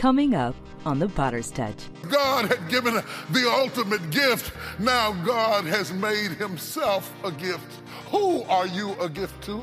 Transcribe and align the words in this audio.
Coming 0.00 0.34
up 0.34 0.54
on 0.86 0.98
the 0.98 1.10
Potter's 1.10 1.50
Touch. 1.50 1.76
God 2.08 2.46
had 2.46 2.70
given 2.70 2.94
the 2.94 3.50
ultimate 3.50 4.10
gift. 4.10 4.50
Now 4.78 5.12
God 5.12 5.66
has 5.66 5.92
made 5.92 6.30
himself 6.30 7.12
a 7.22 7.30
gift. 7.30 7.82
Who 8.10 8.42
are 8.44 8.66
you 8.66 8.94
a 8.98 9.10
gift 9.10 9.44
to? 9.44 9.62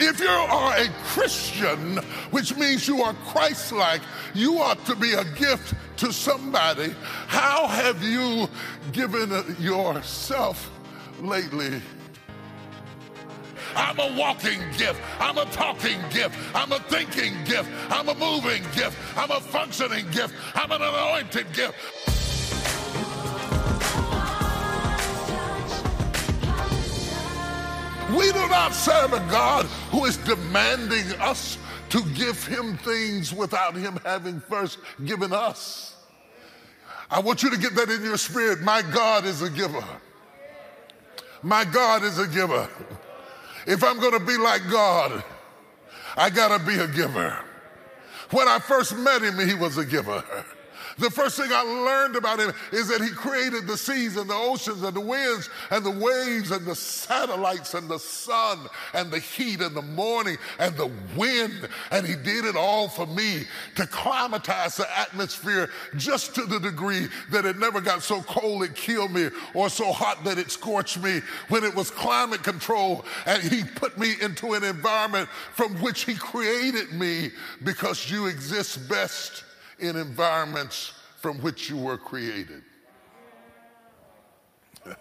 If 0.00 0.18
you 0.18 0.26
are 0.26 0.76
a 0.76 0.88
Christian, 1.04 1.98
which 2.32 2.56
means 2.56 2.88
you 2.88 3.00
are 3.00 3.14
Christ 3.28 3.70
like, 3.70 4.02
you 4.34 4.58
ought 4.58 4.84
to 4.86 4.96
be 4.96 5.12
a 5.12 5.24
gift 5.36 5.74
to 5.98 6.12
somebody. 6.12 6.92
How 7.28 7.68
have 7.68 8.02
you 8.02 8.48
given 8.90 9.30
yourself 9.60 10.68
lately? 11.20 11.80
I'm 13.74 13.98
a 13.98 14.16
walking 14.18 14.60
gift. 14.76 15.00
I'm 15.18 15.38
a 15.38 15.44
talking 15.46 16.00
gift. 16.10 16.36
I'm 16.54 16.72
a 16.72 16.78
thinking 16.80 17.34
gift. 17.44 17.68
I'm 17.90 18.08
a 18.08 18.14
moving 18.14 18.62
gift. 18.74 18.96
I'm 19.16 19.30
a 19.30 19.40
functioning 19.40 20.06
gift. 20.10 20.34
I'm 20.54 20.70
an 20.70 20.82
anointed 20.82 21.52
gift. 21.52 21.74
We 28.16 28.32
do 28.32 28.48
not 28.48 28.74
serve 28.74 29.12
a 29.12 29.20
God 29.30 29.66
who 29.92 30.04
is 30.04 30.16
demanding 30.16 31.06
us 31.20 31.58
to 31.90 32.02
give 32.14 32.44
him 32.44 32.76
things 32.78 33.32
without 33.32 33.76
him 33.76 34.00
having 34.04 34.40
first 34.40 34.78
given 35.04 35.32
us. 35.32 35.96
I 37.08 37.20
want 37.20 37.42
you 37.42 37.50
to 37.50 37.56
get 37.56 37.74
that 37.76 37.88
in 37.88 38.02
your 38.02 38.16
spirit. 38.16 38.62
My 38.62 38.82
God 38.82 39.24
is 39.26 39.42
a 39.42 39.50
giver. 39.50 39.84
My 41.42 41.64
God 41.64 42.02
is 42.02 42.18
a 42.18 42.26
giver. 42.26 42.68
If 43.66 43.84
I'm 43.84 44.00
going 44.00 44.18
to 44.18 44.24
be 44.24 44.36
like 44.36 44.62
God, 44.70 45.22
I 46.16 46.30
got 46.30 46.56
to 46.56 46.64
be 46.64 46.78
a 46.78 46.88
giver. 46.88 47.36
When 48.30 48.48
I 48.48 48.58
first 48.58 48.96
met 48.96 49.22
him, 49.22 49.38
he 49.46 49.54
was 49.54 49.78
a 49.78 49.84
giver. 49.84 50.24
The 51.00 51.10
first 51.10 51.38
thing 51.38 51.48
I 51.50 51.62
learned 51.62 52.16
about 52.16 52.40
him 52.40 52.52
is 52.72 52.88
that 52.88 53.00
he 53.00 53.08
created 53.08 53.66
the 53.66 53.78
seas 53.78 54.18
and 54.18 54.28
the 54.28 54.34
oceans 54.34 54.82
and 54.82 54.94
the 54.94 55.00
winds 55.00 55.48
and 55.70 55.82
the 55.82 55.90
waves 55.90 56.50
and 56.50 56.66
the 56.66 56.74
satellites 56.74 57.72
and 57.72 57.88
the 57.88 57.98
sun 57.98 58.68
and 58.92 59.10
the 59.10 59.18
heat 59.18 59.62
and 59.62 59.74
the 59.74 59.80
morning 59.80 60.36
and 60.58 60.76
the 60.76 60.90
wind. 61.16 61.70
And 61.90 62.06
he 62.06 62.16
did 62.16 62.44
it 62.44 62.54
all 62.54 62.86
for 62.86 63.06
me 63.06 63.44
to 63.76 63.86
climatize 63.86 64.76
the 64.76 64.98
atmosphere 64.98 65.70
just 65.96 66.34
to 66.34 66.44
the 66.44 66.60
degree 66.60 67.08
that 67.30 67.46
it 67.46 67.58
never 67.58 67.80
got 67.80 68.02
so 68.02 68.20
cold 68.20 68.62
it 68.64 68.74
killed 68.74 69.12
me 69.12 69.30
or 69.54 69.70
so 69.70 69.92
hot 69.92 70.22
that 70.24 70.36
it 70.36 70.50
scorched 70.50 71.02
me. 71.02 71.22
When 71.48 71.64
it 71.64 71.74
was 71.74 71.90
climate 71.90 72.42
control 72.42 73.06
and 73.24 73.42
he 73.42 73.64
put 73.64 73.96
me 73.96 74.16
into 74.20 74.52
an 74.52 74.64
environment 74.64 75.30
from 75.54 75.80
which 75.80 76.04
he 76.04 76.14
created 76.14 76.92
me 76.92 77.30
because 77.64 78.10
you 78.10 78.26
exist 78.26 78.86
best 78.86 79.44
in 79.80 79.96
environments 79.96 80.92
from 81.20 81.38
which 81.38 81.68
you 81.68 81.76
were 81.76 81.98
created. 81.98 82.62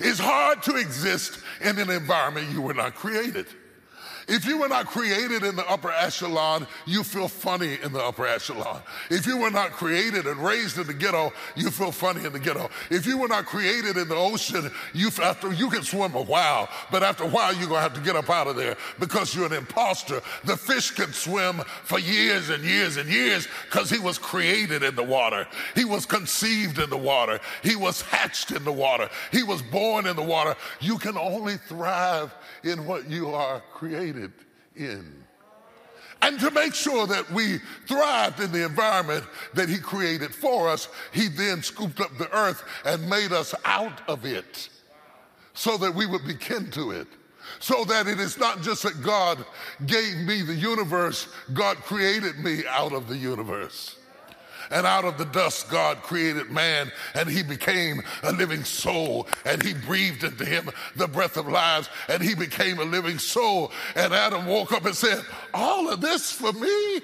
it's 0.00 0.18
hard 0.18 0.62
to 0.62 0.76
exist 0.76 1.38
in 1.62 1.78
an 1.78 1.90
environment 1.90 2.50
you 2.50 2.60
were 2.60 2.74
not 2.74 2.94
created. 2.94 3.46
If 4.28 4.46
you 4.46 4.58
were 4.58 4.68
not 4.68 4.86
created 4.86 5.42
in 5.42 5.56
the 5.56 5.68
upper 5.68 5.90
echelon, 5.90 6.66
you 6.86 7.02
feel 7.02 7.28
funny 7.28 7.78
in 7.82 7.92
the 7.92 8.02
upper 8.02 8.26
echelon. 8.26 8.80
If 9.10 9.26
you 9.26 9.38
were 9.38 9.50
not 9.50 9.72
created 9.72 10.26
and 10.26 10.38
raised 10.38 10.78
in 10.78 10.86
the 10.86 10.94
ghetto, 10.94 11.32
you 11.56 11.70
feel 11.70 11.92
funny 11.92 12.24
in 12.24 12.32
the 12.32 12.38
ghetto. 12.38 12.70
If 12.90 13.06
you 13.06 13.18
were 13.18 13.28
not 13.28 13.46
created 13.46 13.96
in 13.96 14.08
the 14.08 14.16
ocean, 14.16 14.70
you 14.94 15.10
after 15.22 15.52
you 15.52 15.68
can 15.70 15.82
swim 15.82 16.14
a 16.14 16.22
while, 16.22 16.68
but 16.90 17.02
after 17.02 17.24
a 17.24 17.28
while 17.28 17.54
you're 17.54 17.68
gonna 17.68 17.80
have 17.80 17.94
to 17.94 18.00
get 18.00 18.16
up 18.16 18.30
out 18.30 18.46
of 18.46 18.56
there 18.56 18.76
because 18.98 19.34
you're 19.34 19.46
an 19.46 19.52
imposter. 19.52 20.20
The 20.44 20.56
fish 20.56 20.90
can 20.90 21.12
swim 21.12 21.58
for 21.84 21.98
years 21.98 22.50
and 22.50 22.64
years 22.64 22.96
and 22.96 23.08
years 23.08 23.48
because 23.70 23.90
he 23.90 23.98
was 23.98 24.18
created 24.18 24.82
in 24.82 24.94
the 24.94 25.02
water. 25.02 25.46
He 25.74 25.84
was 25.84 26.06
conceived 26.06 26.78
in 26.78 26.90
the 26.90 26.96
water. 26.96 27.40
He 27.62 27.76
was 27.76 28.02
hatched 28.02 28.52
in 28.52 28.64
the 28.64 28.72
water. 28.72 29.08
He 29.30 29.42
was 29.42 29.62
born 29.62 30.06
in 30.06 30.16
the 30.16 30.22
water. 30.22 30.56
You 30.80 30.98
can 30.98 31.16
only 31.16 31.56
thrive 31.56 32.34
in 32.64 32.86
what 32.86 33.08
you 33.10 33.34
are 33.34 33.60
created 33.74 34.11
in. 34.16 35.22
And 36.22 36.38
to 36.38 36.52
make 36.52 36.74
sure 36.74 37.06
that 37.08 37.28
we 37.32 37.58
thrived 37.86 38.40
in 38.40 38.52
the 38.52 38.64
environment 38.64 39.24
that 39.54 39.68
He 39.68 39.78
created 39.78 40.32
for 40.32 40.68
us, 40.68 40.88
He 41.12 41.28
then 41.28 41.62
scooped 41.62 42.00
up 42.00 42.16
the 42.16 42.30
earth 42.34 42.62
and 42.84 43.10
made 43.10 43.32
us 43.32 43.54
out 43.64 44.00
of 44.08 44.24
it 44.24 44.68
so 45.54 45.76
that 45.78 45.94
we 45.94 46.06
would 46.06 46.26
be 46.26 46.34
kin 46.34 46.70
to 46.70 46.92
it. 46.92 47.08
So 47.58 47.84
that 47.84 48.06
it 48.06 48.20
is 48.20 48.38
not 48.38 48.62
just 48.62 48.84
that 48.84 49.02
God 49.02 49.44
gave 49.84 50.16
me 50.18 50.42
the 50.42 50.54
universe, 50.54 51.28
God 51.52 51.76
created 51.78 52.38
me 52.38 52.62
out 52.68 52.92
of 52.92 53.08
the 53.08 53.16
universe. 53.16 53.96
And 54.70 54.86
out 54.86 55.04
of 55.04 55.18
the 55.18 55.24
dust, 55.24 55.70
God 55.70 56.02
created 56.02 56.50
man, 56.50 56.92
and 57.14 57.28
he 57.28 57.42
became 57.42 58.02
a 58.22 58.32
living 58.32 58.64
soul. 58.64 59.28
And 59.44 59.62
he 59.62 59.74
breathed 59.74 60.24
into 60.24 60.44
him 60.44 60.70
the 60.96 61.08
breath 61.08 61.36
of 61.36 61.48
life, 61.48 61.88
and 62.08 62.22
he 62.22 62.34
became 62.34 62.78
a 62.78 62.84
living 62.84 63.18
soul. 63.18 63.72
And 63.94 64.12
Adam 64.12 64.46
woke 64.46 64.72
up 64.72 64.84
and 64.84 64.94
said, 64.94 65.22
All 65.54 65.90
of 65.90 66.00
this 66.00 66.32
for 66.32 66.52
me? 66.52 67.00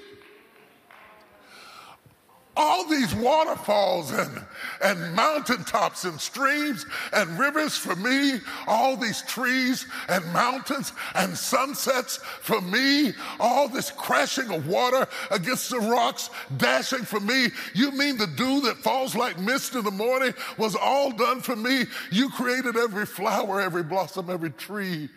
All 2.59 2.85
these 2.89 3.15
waterfalls 3.15 4.11
and, 4.11 4.43
and 4.83 5.15
mountaintops 5.15 6.03
and 6.03 6.19
streams 6.19 6.85
and 7.13 7.39
rivers 7.39 7.77
for 7.77 7.95
me, 7.95 8.41
all 8.67 8.97
these 8.97 9.21
trees 9.21 9.87
and 10.09 10.25
mountains 10.33 10.91
and 11.15 11.37
sunsets 11.37 12.17
for 12.17 12.59
me, 12.59 13.13
all 13.39 13.69
this 13.69 13.91
crashing 13.91 14.51
of 14.51 14.67
water 14.67 15.07
against 15.31 15.69
the 15.69 15.79
rocks 15.79 16.29
dashing 16.57 17.05
for 17.05 17.21
me. 17.21 17.47
You 17.73 17.91
mean 17.91 18.17
the 18.17 18.27
dew 18.27 18.59
that 18.61 18.79
falls 18.79 19.15
like 19.15 19.39
mist 19.39 19.75
in 19.75 19.85
the 19.85 19.91
morning 19.91 20.33
was 20.57 20.75
all 20.75 21.11
done 21.11 21.39
for 21.39 21.55
me? 21.55 21.85
You 22.11 22.29
created 22.29 22.75
every 22.75 23.05
flower, 23.05 23.61
every 23.61 23.83
blossom, 23.83 24.29
every 24.29 24.51
tree 24.51 25.07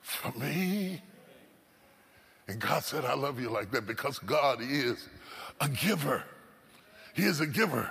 for 0.00 0.32
me. 0.32 1.02
And 2.48 2.58
God 2.58 2.82
said, 2.82 3.04
I 3.04 3.14
love 3.14 3.40
you 3.40 3.48
like 3.48 3.70
that 3.70 3.86
because 3.86 4.18
God 4.18 4.60
is 4.60 5.08
a 5.60 5.68
giver. 5.68 6.24
He 7.18 7.24
is 7.24 7.40
a 7.40 7.46
giver. 7.46 7.90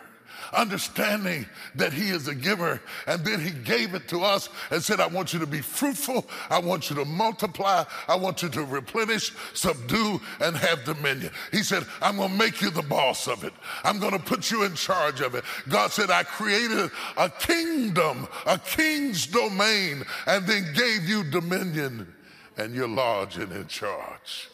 Understanding 0.54 1.46
that 1.76 1.92
He 1.92 2.08
is 2.08 2.30
a 2.30 2.34
giver. 2.34 2.82
And 3.06 3.26
then 3.26 3.42
He 3.42 3.50
gave 3.50 3.94
it 3.94 4.08
to 4.08 4.24
us 4.24 4.48
and 4.72 4.82
said, 4.82 5.02
I 5.02 5.08
want 5.08 5.34
you 5.34 5.40
to 5.40 5.46
be 5.46 5.60
fruitful. 5.60 6.26
I 6.50 6.60
want 6.60 6.90
you 6.90 6.96
to 6.96 7.04
multiply. 7.04 7.84
I 8.08 8.16
want 8.16 8.42
you 8.42 8.48
to 8.48 8.64
replenish, 8.64 9.34
subdue, 9.54 10.22
and 10.40 10.56
have 10.56 10.86
dominion. 10.86 11.32
He 11.52 11.64
said, 11.64 11.86
I'm 12.02 12.16
going 12.16 12.32
to 12.32 12.38
make 12.38 12.62
you 12.62 12.70
the 12.70 12.82
boss 12.82 13.28
of 13.28 13.44
it. 13.44 13.52
I'm 13.84 14.00
going 14.00 14.14
to 14.14 14.20
put 14.20 14.50
you 14.50 14.64
in 14.64 14.76
charge 14.76 15.20
of 15.20 15.36
it. 15.36 15.44
God 15.68 15.92
said, 15.92 16.10
I 16.10 16.24
created 16.24 16.90
a 17.18 17.30
kingdom, 17.30 18.30
a 18.46 18.58
king's 18.58 19.28
domain, 19.28 20.06
and 20.26 20.48
then 20.48 20.74
gave 20.74 21.10
you 21.10 21.26
dominion, 21.26 22.14
and 22.56 22.74
you're 22.74 22.88
large 22.88 23.36
and 23.36 23.52
in 23.52 23.68
charge. 23.68 24.48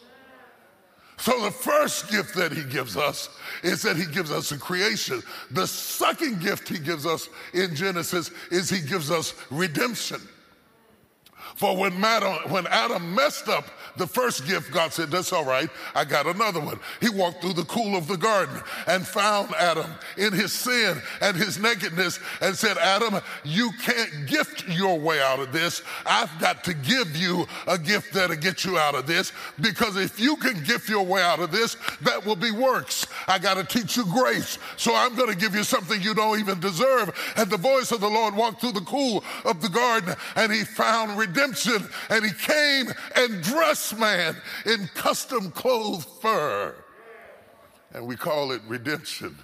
So 1.16 1.40
the 1.42 1.50
first 1.50 2.10
gift 2.10 2.34
that 2.34 2.52
he 2.52 2.64
gives 2.64 2.96
us 2.96 3.28
is 3.62 3.82
that 3.82 3.96
he 3.96 4.06
gives 4.06 4.30
us 4.30 4.52
a 4.52 4.58
creation. 4.58 5.22
The 5.50 5.66
second 5.66 6.40
gift 6.40 6.68
he 6.68 6.78
gives 6.78 7.06
us 7.06 7.28
in 7.52 7.74
Genesis 7.74 8.30
is 8.50 8.68
he 8.68 8.86
gives 8.86 9.10
us 9.10 9.34
redemption. 9.50 10.20
For 11.54 11.76
when 11.76 12.02
Adam, 12.04 12.50
when 12.50 12.66
Adam 12.66 13.14
messed 13.14 13.48
up 13.48 13.66
the 13.96 14.06
first 14.06 14.46
gift, 14.46 14.72
God 14.72 14.92
said, 14.92 15.10
That's 15.10 15.32
all 15.32 15.44
right, 15.44 15.68
I 15.94 16.04
got 16.04 16.26
another 16.26 16.60
one. 16.60 16.80
He 17.00 17.08
walked 17.08 17.42
through 17.42 17.52
the 17.52 17.64
cool 17.64 17.96
of 17.96 18.08
the 18.08 18.16
garden 18.16 18.60
and 18.86 19.06
found 19.06 19.54
Adam 19.54 19.90
in 20.16 20.32
his 20.32 20.52
sin 20.52 21.00
and 21.20 21.36
his 21.36 21.58
nakedness 21.58 22.18
and 22.40 22.56
said, 22.56 22.76
Adam, 22.78 23.20
you 23.44 23.70
can't 23.82 24.26
gift 24.26 24.68
your 24.68 24.98
way 24.98 25.20
out 25.20 25.38
of 25.38 25.52
this. 25.52 25.82
I've 26.06 26.36
got 26.40 26.64
to 26.64 26.74
give 26.74 27.16
you 27.16 27.46
a 27.66 27.78
gift 27.78 28.12
that'll 28.12 28.36
get 28.36 28.64
you 28.64 28.78
out 28.78 28.94
of 28.94 29.06
this 29.06 29.32
because 29.60 29.96
if 29.96 30.18
you 30.18 30.36
can 30.36 30.62
gift 30.64 30.88
your 30.88 31.04
way 31.04 31.22
out 31.22 31.40
of 31.40 31.52
this, 31.52 31.76
that 32.02 32.24
will 32.24 32.36
be 32.36 32.50
works. 32.50 33.03
I 33.26 33.38
got 33.38 33.54
to 33.54 33.64
teach 33.64 33.96
you 33.96 34.04
grace. 34.04 34.58
So 34.76 34.94
I'm 34.94 35.14
going 35.14 35.30
to 35.30 35.36
give 35.36 35.54
you 35.54 35.64
something 35.64 36.00
you 36.00 36.14
don't 36.14 36.38
even 36.38 36.60
deserve. 36.60 37.12
And 37.36 37.50
the 37.50 37.56
voice 37.56 37.92
of 37.92 38.00
the 38.00 38.08
Lord 38.08 38.34
walked 38.34 38.60
through 38.60 38.72
the 38.72 38.80
cool 38.80 39.24
of 39.44 39.60
the 39.60 39.68
garden 39.68 40.14
and 40.36 40.52
he 40.52 40.64
found 40.64 41.18
redemption 41.18 41.88
and 42.10 42.24
he 42.24 42.32
came 42.32 42.92
and 43.16 43.42
dressed 43.42 43.98
man 43.98 44.36
in 44.66 44.88
custom 44.94 45.50
clothed 45.50 46.06
fur. 46.20 46.74
And 47.92 48.06
we 48.06 48.16
call 48.16 48.52
it 48.52 48.62
redemption. 48.66 49.36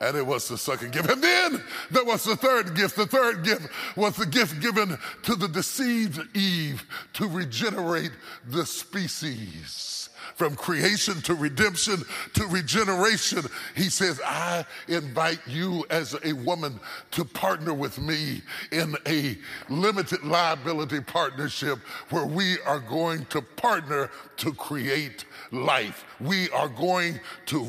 And 0.00 0.16
it 0.16 0.26
was 0.26 0.48
the 0.48 0.56
second 0.56 0.92
gift. 0.92 1.10
And 1.10 1.22
then 1.22 1.62
there 1.90 2.04
was 2.04 2.24
the 2.24 2.36
third 2.36 2.74
gift. 2.74 2.96
The 2.96 3.06
third 3.06 3.44
gift 3.44 3.68
was 3.96 4.16
the 4.16 4.26
gift 4.26 4.60
given 4.60 4.98
to 5.24 5.34
the 5.34 5.48
deceived 5.48 6.36
Eve 6.36 6.84
to 7.14 7.28
regenerate 7.28 8.12
the 8.48 8.64
species 8.64 10.08
from 10.40 10.56
creation 10.56 11.20
to 11.22 11.34
redemption 11.34 12.02
to 12.32 12.46
regeneration. 12.46 13.44
He 13.76 13.90
says, 13.90 14.20
I 14.24 14.64
invite 14.88 15.40
you 15.46 15.84
as 15.90 16.16
a 16.24 16.32
woman 16.32 16.80
to 17.10 17.24
partner 17.24 17.74
with 17.74 17.98
me 17.98 18.40
in 18.72 18.96
a 19.06 19.36
limited 19.68 20.22
liability 20.24 21.00
partnership 21.00 21.78
where 22.10 22.24
we 22.24 22.58
are 22.62 22.80
going 22.80 23.26
to 23.26 23.42
partner 23.42 24.10
to 24.38 24.54
create 24.54 25.26
life. 25.52 26.04
We 26.20 26.48
are 26.50 26.68
going 26.68 27.20
to 27.46 27.62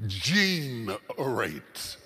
regenerate. 0.00 1.96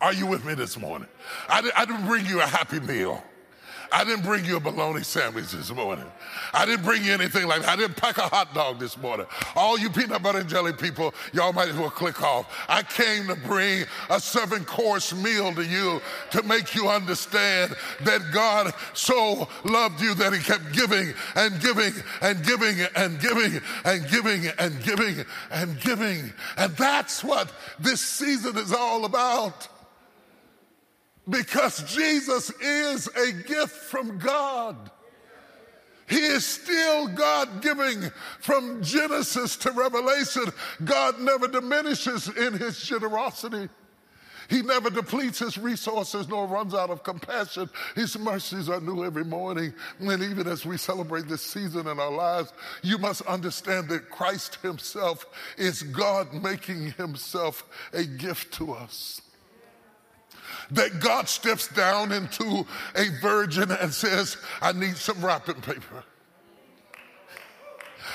Are 0.00 0.12
you 0.12 0.26
with 0.26 0.44
me 0.44 0.54
this 0.54 0.78
morning? 0.78 1.08
I, 1.48 1.70
I 1.74 1.84
didn't 1.86 2.06
bring 2.06 2.26
you 2.26 2.40
a 2.40 2.46
happy 2.46 2.80
meal. 2.80 3.22
I 3.92 4.04
didn't 4.04 4.24
bring 4.24 4.44
you 4.44 4.56
a 4.56 4.60
bologna 4.60 5.02
sandwich 5.02 5.52
this 5.52 5.72
morning. 5.72 6.04
I 6.52 6.66
didn't 6.66 6.84
bring 6.84 7.04
you 7.04 7.12
anything 7.12 7.46
like 7.46 7.62
that. 7.62 7.70
I 7.70 7.76
didn't 7.76 7.96
pack 7.96 8.18
a 8.18 8.22
hot 8.22 8.54
dog 8.54 8.78
this 8.78 8.96
morning. 8.98 9.26
All 9.54 9.78
you 9.78 9.90
peanut 9.90 10.22
butter 10.22 10.38
and 10.38 10.48
jelly 10.48 10.72
people, 10.72 11.14
y'all 11.32 11.52
might 11.52 11.68
as 11.68 11.76
well 11.76 11.90
click 11.90 12.22
off. 12.22 12.52
I 12.68 12.82
came 12.82 13.26
to 13.28 13.36
bring 13.36 13.84
a 14.10 14.20
seven 14.20 14.64
course 14.64 15.14
meal 15.14 15.54
to 15.54 15.64
you 15.64 16.00
to 16.30 16.42
make 16.42 16.74
you 16.74 16.88
understand 16.88 17.74
that 18.02 18.32
God 18.32 18.72
so 18.92 19.48
loved 19.64 20.00
you 20.00 20.14
that 20.14 20.32
he 20.32 20.40
kept 20.40 20.72
giving 20.72 21.12
and 21.34 21.60
giving 21.60 21.92
and 22.22 22.44
giving 22.44 22.86
and 22.94 23.20
giving 23.20 23.60
and 23.84 24.08
giving 24.08 24.46
and 24.58 24.82
giving 24.82 25.24
and 25.50 25.80
giving. 25.80 26.32
And 26.56 26.72
that's 26.76 27.22
what 27.22 27.52
this 27.78 28.00
season 28.00 28.56
is 28.56 28.72
all 28.72 29.04
about. 29.04 29.68
Because 31.28 31.82
Jesus 31.92 32.50
is 32.60 33.08
a 33.08 33.32
gift 33.32 33.74
from 33.74 34.18
God. 34.18 34.90
He 36.08 36.20
is 36.20 36.44
still 36.46 37.08
God 37.08 37.62
giving 37.62 38.10
from 38.40 38.80
Genesis 38.82 39.56
to 39.56 39.72
Revelation. 39.72 40.44
God 40.84 41.20
never 41.20 41.48
diminishes 41.48 42.28
in 42.28 42.54
his 42.54 42.80
generosity. 42.80 43.68
He 44.48 44.62
never 44.62 44.88
depletes 44.88 45.40
his 45.40 45.58
resources 45.58 46.28
nor 46.28 46.46
runs 46.46 46.72
out 46.74 46.90
of 46.90 47.02
compassion. 47.02 47.68
His 47.96 48.16
mercies 48.16 48.68
are 48.68 48.80
new 48.80 49.04
every 49.04 49.24
morning. 49.24 49.74
And 49.98 50.22
even 50.22 50.46
as 50.46 50.64
we 50.64 50.76
celebrate 50.76 51.26
this 51.26 51.42
season 51.42 51.88
in 51.88 51.98
our 51.98 52.12
lives, 52.12 52.52
you 52.82 52.98
must 52.98 53.22
understand 53.22 53.88
that 53.88 54.08
Christ 54.08 54.58
himself 54.62 55.26
is 55.58 55.82
God 55.82 56.32
making 56.32 56.92
himself 56.92 57.64
a 57.92 58.04
gift 58.04 58.54
to 58.54 58.74
us 58.74 59.22
that 60.70 61.00
God 61.00 61.28
steps 61.28 61.68
down 61.68 62.12
into 62.12 62.66
a 62.94 63.08
virgin 63.20 63.70
and 63.70 63.92
says, 63.92 64.36
I 64.60 64.72
need 64.72 64.96
some 64.96 65.24
wrapping 65.24 65.60
paper 65.60 66.04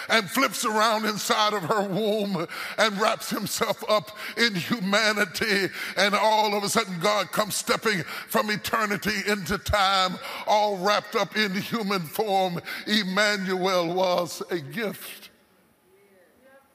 and 0.10 0.30
flips 0.30 0.66
around 0.66 1.06
inside 1.06 1.54
of 1.54 1.64
her 1.64 1.82
womb 1.82 2.48
and 2.78 3.02
wraps 3.02 3.30
himself 3.30 3.84
up 3.90 4.12
in 4.38 4.56
humanity. 4.56 5.70
And 5.98 6.14
all 6.16 6.56
of 6.56 6.64
a 6.64 6.70
sudden, 6.70 7.00
God 7.00 7.32
comes 7.32 7.56
stepping 7.56 8.04
from 8.28 8.50
eternity 8.50 9.16
into 9.28 9.58
time, 9.58 10.18
all 10.48 10.78
wrapped 10.78 11.16
up 11.16 11.36
in 11.38 11.54
human 11.54 12.02
form. 12.02 12.60
Emmanuel 12.88 13.94
was 13.94 14.42
a 14.50 14.60
gift 14.60 15.30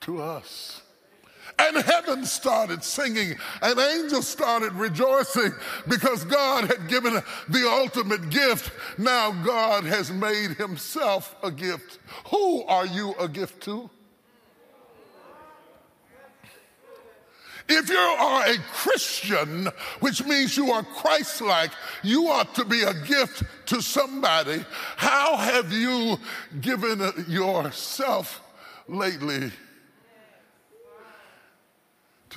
to 0.01 0.23
us. 0.23 0.83
And 1.59 1.77
heaven 1.79 2.25
started 2.27 2.85
singing, 2.85 3.35
and 3.63 3.79
angels 3.79 4.29
started 4.29 4.73
rejoicing 4.75 5.53
because 5.89 6.23
God 6.25 6.65
had 6.65 6.89
given 6.89 7.15
the 7.49 7.69
ultimate 7.69 8.29
gift. 8.29 8.71
Now 8.99 9.33
God 9.33 9.85
has 9.85 10.13
made 10.13 10.51
himself 10.53 11.35
a 11.43 11.51
gift. 11.51 11.99
Who 12.31 12.63
are 12.65 12.85
you 12.85 13.15
a 13.19 13.27
gift 13.27 13.63
to? 13.65 13.89
If 17.69 17.89
you 17.89 17.97
are 17.97 18.47
a 18.47 18.59
Christian, 18.73 19.69
which 20.01 20.25
means 20.25 20.57
you 20.57 20.71
are 20.71 20.85
Christ 20.85 21.41
like, 21.41 21.73
you 22.03 22.29
ought 22.29 22.55
to 22.55 22.65
be 22.65 22.83
a 22.83 22.95
gift 22.95 23.43
to 23.67 23.81
somebody. 23.81 24.65
How 24.97 25.37
have 25.37 25.73
you 25.73 26.19
given 26.61 27.01
yourself 27.27 28.41
lately 28.87 29.51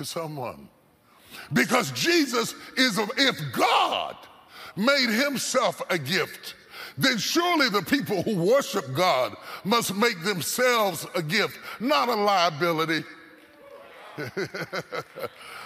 to 0.00 0.04
someone. 0.06 0.66
Because 1.52 1.92
Jesus 1.92 2.54
is, 2.74 2.98
a, 2.98 3.06
if 3.18 3.38
God 3.52 4.16
made 4.74 5.10
himself 5.10 5.82
a 5.90 5.98
gift, 5.98 6.54
then 6.96 7.18
surely 7.18 7.68
the 7.68 7.82
people 7.82 8.22
who 8.22 8.34
worship 8.34 8.94
God 8.94 9.36
must 9.62 9.94
make 9.94 10.24
themselves 10.24 11.06
a 11.14 11.22
gift, 11.22 11.58
not 11.80 12.08
a 12.08 12.14
liability. 12.14 13.04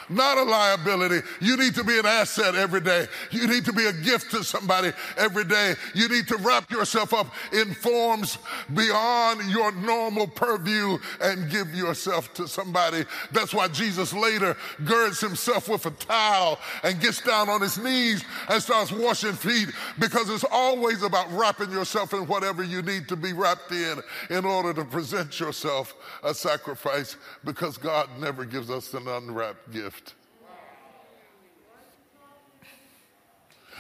not 0.08 0.38
a 0.38 0.42
liability. 0.42 1.26
You 1.40 1.56
need 1.56 1.74
to 1.74 1.84
be 1.84 1.98
an 1.98 2.06
asset 2.06 2.54
every 2.54 2.80
day. 2.80 3.06
You 3.30 3.46
need 3.46 3.64
to 3.64 3.72
be 3.72 3.86
a 3.86 3.92
gift 3.92 4.30
to 4.32 4.44
somebody 4.44 4.92
every 5.16 5.44
day. 5.44 5.74
You 5.94 6.08
need 6.08 6.28
to 6.28 6.36
wrap 6.38 6.70
yourself 6.70 7.12
up 7.12 7.26
in 7.52 7.74
forms 7.74 8.38
beyond 8.74 9.50
your 9.50 9.72
normal 9.72 10.26
purview 10.26 10.98
and 11.20 11.50
give 11.50 11.74
yourself 11.74 12.32
to 12.34 12.48
somebody. 12.48 13.04
That's 13.32 13.54
why 13.54 13.68
Jesus 13.68 14.12
later 14.12 14.56
girds 14.84 15.20
himself 15.20 15.68
with 15.68 15.86
a 15.86 15.90
towel 15.90 16.58
and 16.82 17.00
gets 17.00 17.20
down 17.22 17.48
on 17.48 17.60
his 17.60 17.78
knees 17.78 18.24
and 18.48 18.62
starts 18.62 18.92
washing 18.92 19.32
feet 19.32 19.68
because 19.98 20.28
it's 20.30 20.44
always 20.50 21.02
about 21.02 21.30
wrapping 21.32 21.70
yourself 21.70 22.12
in 22.12 22.26
whatever 22.26 22.62
you 22.62 22.82
need 22.82 23.08
to 23.08 23.16
be 23.16 23.32
wrapped 23.32 23.72
in 23.72 24.00
in 24.30 24.44
order 24.44 24.72
to 24.74 24.84
present 24.84 25.38
yourself 25.40 25.94
a 26.22 26.34
sacrifice 26.34 27.16
because 27.44 27.76
God 27.76 28.08
never 28.18 28.44
gives 28.44 28.70
us 28.70 28.92
an 28.94 29.08
unwrapped 29.08 29.72
gift. 29.72 29.93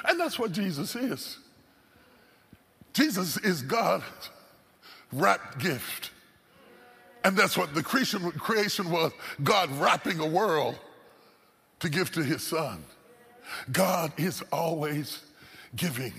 And 0.04 0.20
that's 0.20 0.38
what 0.38 0.52
Jesus 0.52 0.94
is. 0.94 1.38
Jesus 2.92 3.36
is 3.38 3.62
God's 3.62 4.04
wrapped 5.12 5.58
gift. 5.58 6.10
And 7.24 7.36
that's 7.36 7.56
what 7.56 7.74
the 7.74 7.82
creation, 7.82 8.30
creation 8.32 8.90
was 8.90 9.12
God 9.42 9.70
wrapping 9.78 10.20
a 10.20 10.26
world 10.26 10.78
to 11.80 11.88
give 11.88 12.12
to 12.12 12.22
his 12.22 12.42
son. 12.42 12.84
God 13.72 14.12
is 14.18 14.42
always 14.52 15.22
giving, 15.74 16.12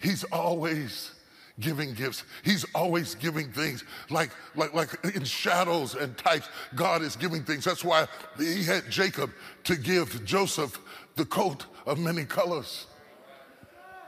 he's 0.00 0.24
always 0.24 1.12
giving 1.60 1.94
gifts. 1.94 2.24
He's 2.42 2.64
always 2.74 3.14
giving 3.14 3.52
things 3.52 3.84
like, 4.10 4.30
like, 4.54 4.72
like 4.74 4.90
in 5.14 5.24
shadows 5.24 5.94
and 5.94 6.16
types. 6.16 6.48
God 6.74 7.02
is 7.02 7.14
giving 7.14 7.44
things. 7.44 7.64
That's 7.64 7.84
why 7.84 8.06
he 8.38 8.64
had 8.64 8.90
Jacob 8.90 9.30
to 9.64 9.76
give 9.76 10.24
Joseph 10.24 10.78
the 11.16 11.24
coat 11.24 11.66
of 11.86 11.98
many 11.98 12.24
colors. 12.24 12.86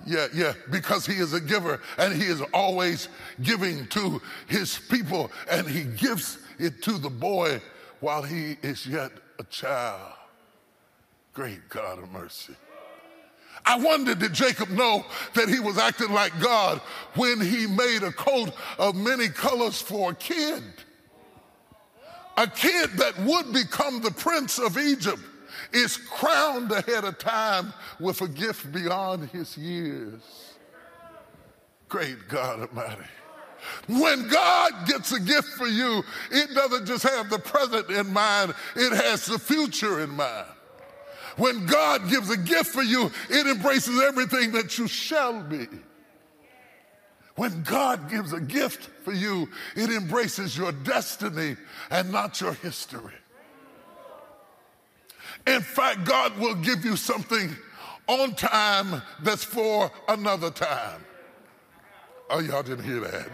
Yeah, 0.06 0.26
yeah, 0.34 0.52
because 0.70 1.06
he 1.06 1.14
is 1.14 1.32
a 1.32 1.40
giver 1.40 1.80
and 1.98 2.12
he 2.12 2.24
is 2.24 2.42
always 2.52 3.08
giving 3.42 3.86
to 3.88 4.20
his 4.46 4.78
people 4.78 5.30
and 5.50 5.66
he 5.66 5.84
gives 5.84 6.38
it 6.58 6.82
to 6.82 6.98
the 6.98 7.10
boy 7.10 7.60
while 8.00 8.22
he 8.22 8.56
is 8.62 8.86
yet 8.86 9.12
a 9.38 9.44
child. 9.44 10.12
Great 11.32 11.68
God 11.68 11.98
of 11.98 12.10
mercy. 12.12 12.54
I 13.66 13.78
wonder, 13.78 14.14
did 14.14 14.34
Jacob 14.34 14.68
know 14.70 15.06
that 15.34 15.48
he 15.48 15.58
was 15.58 15.78
acting 15.78 16.12
like 16.12 16.38
God 16.38 16.80
when 17.14 17.40
he 17.40 17.66
made 17.66 18.02
a 18.02 18.12
coat 18.12 18.50
of 18.78 18.94
many 18.94 19.28
colors 19.28 19.80
for 19.80 20.10
a 20.10 20.14
kid? 20.14 20.62
A 22.36 22.46
kid 22.46 22.90
that 22.96 23.18
would 23.20 23.52
become 23.52 24.02
the 24.02 24.10
prince 24.10 24.58
of 24.58 24.76
Egypt 24.76 25.20
is 25.72 25.96
crowned 25.96 26.70
ahead 26.72 27.04
of 27.04 27.18
time 27.18 27.72
with 28.00 28.20
a 28.20 28.28
gift 28.28 28.72
beyond 28.72 29.28
his 29.30 29.56
years. 29.56 30.22
Great 31.88 32.28
God 32.28 32.68
Almighty. 32.68 33.04
When 33.86 34.28
God 34.28 34.72
gets 34.86 35.12
a 35.12 35.20
gift 35.20 35.48
for 35.48 35.66
you, 35.66 36.02
it 36.30 36.54
doesn't 36.54 36.86
just 36.86 37.02
have 37.04 37.30
the 37.30 37.38
present 37.38 37.88
in 37.90 38.12
mind, 38.12 38.54
it 38.76 38.92
has 38.92 39.26
the 39.26 39.38
future 39.38 40.00
in 40.00 40.10
mind. 40.10 40.48
When 41.36 41.66
God 41.66 42.08
gives 42.10 42.30
a 42.30 42.36
gift 42.36 42.72
for 42.72 42.82
you, 42.82 43.10
it 43.28 43.46
embraces 43.46 44.00
everything 44.00 44.52
that 44.52 44.78
you 44.78 44.86
shall 44.86 45.42
be. 45.42 45.66
When 47.36 47.62
God 47.64 48.08
gives 48.08 48.32
a 48.32 48.40
gift 48.40 48.84
for 49.02 49.12
you, 49.12 49.48
it 49.74 49.90
embraces 49.90 50.56
your 50.56 50.70
destiny 50.70 51.56
and 51.90 52.12
not 52.12 52.40
your 52.40 52.54
history. 52.54 53.14
In 55.46 55.60
fact, 55.60 56.04
God 56.04 56.38
will 56.38 56.54
give 56.54 56.84
you 56.84 56.96
something 56.96 57.54
on 58.06 58.34
time 58.34 59.02
that's 59.22 59.44
for 59.44 59.90
another 60.08 60.50
time. 60.50 61.04
Oh, 62.34 62.40
y'all 62.40 62.64
didn't 62.64 62.84
hear 62.84 62.98
that. 62.98 63.28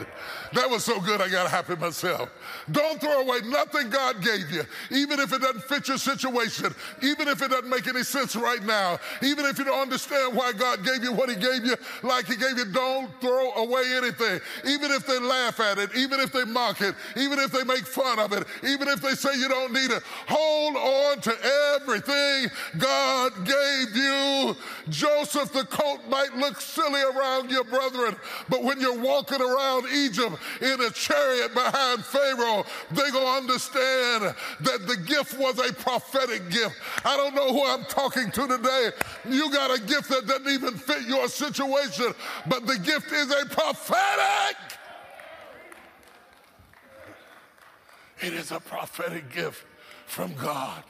That 0.53 0.69
was 0.69 0.85
so 0.85 1.01
good, 1.01 1.23
I 1.23 1.31
got 1.31 1.51
happy 1.51 1.75
myself. 1.75 2.29
Don't 2.71 3.01
throw 3.01 3.23
away 3.23 3.39
nothing 3.47 3.89
God 3.89 4.23
gave 4.23 4.51
you, 4.51 4.63
even 4.91 5.21
if 5.21 5.33
it 5.33 5.41
doesn't 5.41 5.65
fit 5.65 5.89
your 5.89 5.97
situation, 5.97 6.75
even 7.03 7.27
if 7.27 7.41
it 7.41 7.51
doesn't 7.51 7.71
make 7.71 7.87
any 7.87 8.03
sense 8.03 8.37
right 8.37 8.63
now, 8.63 8.99
even 9.23 9.47
if 9.47 9.59
you 9.59 9.65
don't 9.65 9.81
understand 9.81 10.37
why 10.37 10.53
God 10.53 10.85
gave 10.85 11.03
you 11.03 11.15
what 11.15 11.31
He 11.31 11.37
gave 11.37 11.65
you, 11.65 11.77
like 12.03 12.27
He 12.27 12.37
gave 12.37 12.59
you, 12.59 12.67
don't 12.67 13.09
throw 13.23 13.53
away 13.55 13.85
anything. 13.95 14.39
Even 14.67 14.91
if 14.91 15.07
they 15.07 15.19
laugh 15.19 15.61
at 15.61 15.79
it, 15.79 15.97
even 15.97 16.21
if 16.21 16.31
they 16.31 16.45
mock 16.45 16.83
it, 16.83 16.95
even 17.17 17.39
if 17.39 17.53
they 17.53 17.65
make 17.65 17.87
fun 17.87 18.19
of 18.19 18.35
it, 18.35 18.47
even 18.65 18.87
if 18.89 19.01
they 19.01 19.15
say 19.15 19.35
you 19.39 19.49
don't 19.49 19.73
need 19.73 19.91
it, 19.91 20.03
hold 20.29 20.77
on 20.77 21.21
to 21.23 21.35
everything 21.75 22.51
God 22.77 23.33
gave 23.47 23.97
you. 23.97 24.55
Joseph, 24.91 25.55
the 25.55 25.65
coat 25.65 26.01
might 26.11 26.37
look 26.37 26.61
silly 26.61 27.01
around 27.01 27.51
your 27.51 27.65
brethren, 27.65 28.15
but 28.51 28.63
when 28.63 28.79
you're 28.91 29.03
walking 29.03 29.41
around 29.41 29.87
Egypt 29.93 30.37
in 30.61 30.81
a 30.81 30.91
chariot 30.91 31.55
behind 31.55 32.05
Pharaoh, 32.05 32.65
they're 32.91 33.11
going 33.11 33.25
to 33.25 33.53
understand 33.53 34.35
that 34.61 34.87
the 34.87 34.97
gift 35.07 35.39
was 35.39 35.59
a 35.59 35.73
prophetic 35.73 36.51
gift. 36.51 36.77
I 37.05 37.17
don't 37.17 37.35
know 37.35 37.53
who 37.53 37.65
I'm 37.65 37.85
talking 37.85 38.31
to 38.31 38.47
today. 38.47 38.91
You 39.29 39.51
got 39.51 39.77
a 39.77 39.81
gift 39.81 40.09
that 40.09 40.27
doesn't 40.27 40.49
even 40.49 40.75
fit 40.75 41.07
your 41.07 41.29
situation, 41.29 42.13
but 42.47 42.67
the 42.67 42.79
gift 42.79 43.13
is 43.13 43.31
a 43.31 43.47
prophetic. 43.47 44.57
It 48.23 48.35
is 48.35 48.51
a 48.51 48.61
prophetic 48.61 49.33
gift 49.33 49.65
from 50.07 50.35
God. 50.35 50.83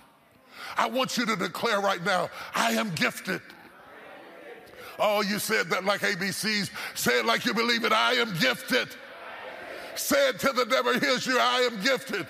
I 0.77 0.89
want 0.89 1.17
you 1.17 1.27
to 1.27 1.37
declare 1.37 1.81
right 1.81 2.05
now, 2.05 2.29
I 2.55 2.73
am 2.73 2.91
gifted. 2.95 3.41
Oh, 5.01 5.23
you 5.23 5.39
said 5.39 5.69
that 5.71 5.85
like 5.85 6.03
ABCs. 6.03 6.71
Say 6.95 7.19
it 7.19 7.25
like 7.25 7.47
you 7.47 7.55
believe 7.55 7.85
it. 7.85 7.93
I 7.93 8.13
am 8.15 8.33
gifted. 8.39 8.89
Say 9.95 10.29
it 10.29 10.39
till 10.39 10.53
the 10.53 10.67
devil 10.67 10.99
hears 10.99 11.27
you. 11.27 11.39
I 11.39 11.69
am 11.71 11.83
gifted. 11.83 12.27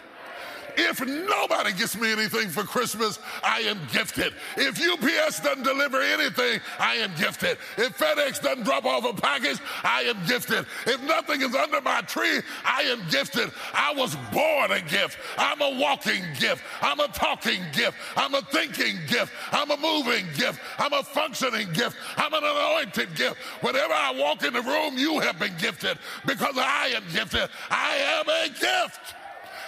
If 0.76 1.04
nobody 1.06 1.72
gets 1.72 1.96
me 1.96 2.12
anything 2.12 2.48
for 2.48 2.62
Christmas, 2.62 3.18
I 3.42 3.60
am 3.60 3.78
gifted. 3.92 4.34
If 4.56 4.80
UPS 4.80 5.40
doesn't 5.40 5.64
deliver 5.64 6.00
anything, 6.00 6.60
I 6.78 6.96
am 6.96 7.12
gifted. 7.16 7.58
If 7.76 7.96
FedEx 7.98 8.42
doesn't 8.42 8.64
drop 8.64 8.84
off 8.84 9.04
a 9.04 9.12
package, 9.12 9.58
I 9.82 10.02
am 10.02 10.16
gifted. 10.26 10.66
If 10.86 11.02
nothing 11.02 11.42
is 11.42 11.54
under 11.54 11.80
my 11.80 12.00
tree, 12.02 12.40
I 12.64 12.82
am 12.82 13.00
gifted. 13.10 13.50
I 13.72 13.94
was 13.94 14.16
born 14.32 14.72
a 14.72 14.80
gift. 14.80 15.18
I'm 15.38 15.60
a 15.60 15.78
walking 15.78 16.22
gift. 16.38 16.62
I'm 16.82 17.00
a 17.00 17.08
talking 17.08 17.62
gift. 17.72 17.96
I'm 18.16 18.34
a 18.34 18.42
thinking 18.42 18.98
gift. 19.08 19.32
I'm 19.52 19.70
a 19.70 19.76
moving 19.76 20.26
gift. 20.36 20.60
I'm 20.78 20.92
a 20.92 21.02
functioning 21.02 21.72
gift. 21.72 21.96
I'm 22.16 22.32
an 22.32 22.42
anointed 22.44 23.14
gift. 23.14 23.36
Whenever 23.62 23.92
I 23.92 24.14
walk 24.16 24.42
in 24.42 24.52
the 24.52 24.62
room, 24.62 24.96
you 24.96 25.20
have 25.20 25.38
been 25.38 25.56
gifted 25.58 25.98
because 26.26 26.56
I 26.56 26.92
am 26.94 27.02
gifted. 27.12 27.48
I 27.70 27.96
am 27.96 28.28
a 28.28 28.48
gift. 28.48 29.14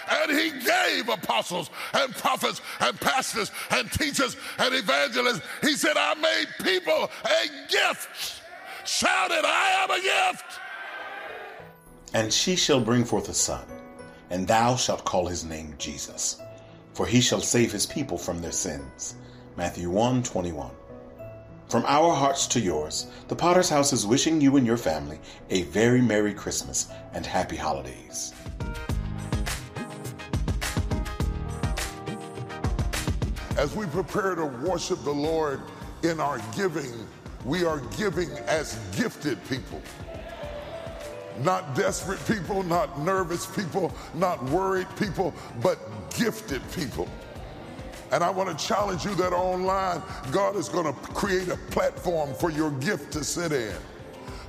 And 0.09 0.31
he 0.31 0.51
gave 0.51 1.09
apostles 1.09 1.69
and 1.93 2.13
prophets 2.13 2.61
and 2.79 2.99
pastors 2.99 3.51
and 3.71 3.91
teachers 3.91 4.37
and 4.59 4.73
evangelists. 4.75 5.41
He 5.61 5.73
said, 5.75 5.95
I 5.97 6.13
made 6.15 6.47
people 6.63 7.09
a 7.25 7.71
gift. 7.71 8.41
Shouted, 8.85 9.45
I 9.45 9.83
am 9.83 9.91
a 9.91 10.01
gift. 10.01 10.59
And 12.13 12.31
she 12.31 12.55
shall 12.55 12.79
bring 12.79 13.05
forth 13.05 13.29
a 13.29 13.33
son, 13.33 13.65
and 14.29 14.47
thou 14.47 14.75
shalt 14.75 15.05
call 15.05 15.25
his 15.25 15.43
name 15.43 15.73
Jesus, 15.77 16.39
for 16.93 17.07
he 17.07 17.21
shall 17.21 17.41
save 17.41 17.71
his 17.71 17.85
people 17.85 18.17
from 18.17 18.41
their 18.41 18.51
sins. 18.51 19.15
Matthew 19.57 19.89
1 19.89 20.23
21. 20.23 20.69
From 21.69 21.85
our 21.87 22.13
hearts 22.13 22.45
to 22.47 22.59
yours, 22.59 23.07
the 23.29 23.35
Potter's 23.35 23.69
House 23.69 23.93
is 23.93 24.05
wishing 24.05 24.39
you 24.39 24.57
and 24.57 24.67
your 24.67 24.77
family 24.77 25.19
a 25.49 25.63
very 25.63 26.01
Merry 26.01 26.33
Christmas 26.33 26.89
and 27.13 27.25
Happy 27.25 27.55
Holidays. 27.55 28.31
As 33.63 33.73
we 33.77 33.85
prepare 33.85 34.35
to 34.35 34.45
worship 34.45 35.01
the 35.05 35.13
Lord 35.13 35.61
in 36.03 36.19
our 36.19 36.37
giving, 36.53 37.07
we 37.45 37.63
are 37.63 37.79
giving 37.97 38.29
as 38.39 38.77
gifted 38.93 39.39
people. 39.47 39.81
Not 41.39 41.73
desperate 41.73 42.19
people, 42.27 42.63
not 42.63 42.99
nervous 42.99 43.45
people, 43.45 43.95
not 44.15 44.43
worried 44.49 44.87
people, 44.97 45.33
but 45.61 45.79
gifted 46.09 46.61
people. 46.73 47.07
And 48.11 48.21
I 48.21 48.29
want 48.29 48.49
to 48.49 48.65
challenge 48.65 49.05
you 49.05 49.15
that 49.15 49.31
online, 49.31 50.03
God 50.33 50.57
is 50.57 50.67
going 50.67 50.93
to 50.93 50.99
create 51.13 51.47
a 51.47 51.55
platform 51.71 52.33
for 52.33 52.51
your 52.51 52.71
gift 52.71 53.13
to 53.13 53.23
sit 53.23 53.53
in 53.53 53.77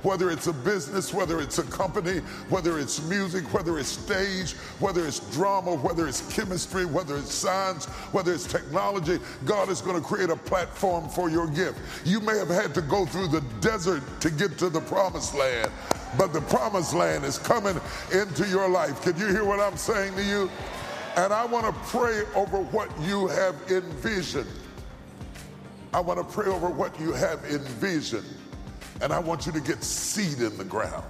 whether 0.05 0.29
it's 0.29 0.45
a 0.45 0.53
business, 0.53 1.11
whether 1.11 1.41
it's 1.41 1.57
a 1.57 1.63
company, 1.63 2.19
whether 2.49 2.77
it's 2.77 3.03
music, 3.09 3.51
whether 3.51 3.79
it's 3.79 3.89
stage, 3.89 4.53
whether 4.79 5.05
it's 5.07 5.19
drama, 5.33 5.75
whether 5.75 6.07
it's 6.07 6.31
chemistry, 6.31 6.85
whether 6.85 7.17
it's 7.17 7.33
science, 7.33 7.85
whether 8.13 8.31
it's 8.31 8.45
technology, 8.45 9.17
God 9.45 9.69
is 9.69 9.81
going 9.81 9.99
to 9.99 10.07
create 10.07 10.29
a 10.29 10.35
platform 10.35 11.09
for 11.09 11.27
your 11.27 11.47
gift. 11.47 11.79
You 12.05 12.19
may 12.19 12.37
have 12.37 12.49
had 12.49 12.75
to 12.75 12.81
go 12.83 13.07
through 13.07 13.29
the 13.29 13.41
desert 13.61 14.03
to 14.21 14.29
get 14.29 14.59
to 14.59 14.69
the 14.69 14.81
promised 14.81 15.33
land, 15.33 15.71
but 16.19 16.33
the 16.33 16.41
promised 16.41 16.93
land 16.93 17.25
is 17.25 17.39
coming 17.39 17.79
into 18.13 18.47
your 18.47 18.69
life. 18.69 19.01
Can 19.01 19.17
you 19.17 19.25
hear 19.25 19.43
what 19.43 19.59
I'm 19.59 19.75
saying 19.75 20.13
to 20.17 20.23
you? 20.23 20.51
And 21.17 21.33
I 21.33 21.45
want 21.45 21.65
to 21.65 21.73
pray 21.89 22.21
over 22.35 22.57
what 22.57 22.91
you 23.01 23.25
have 23.27 23.55
envisioned. 23.71 24.51
I 25.95 25.99
want 25.99 26.19
to 26.19 26.25
pray 26.25 26.51
over 26.51 26.69
what 26.69 26.99
you 26.99 27.11
have 27.13 27.43
envisioned. 27.45 28.27
And 29.01 29.11
I 29.11 29.19
want 29.19 29.45
you 29.45 29.51
to 29.51 29.59
get 29.59 29.83
seed 29.83 30.41
in 30.41 30.57
the 30.57 30.63
ground 30.63 31.05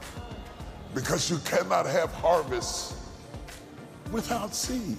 because 0.93 1.29
you 1.29 1.37
cannot 1.39 1.85
have 1.85 2.11
harvest 2.13 2.95
without 4.11 4.55
seed. 4.55 4.97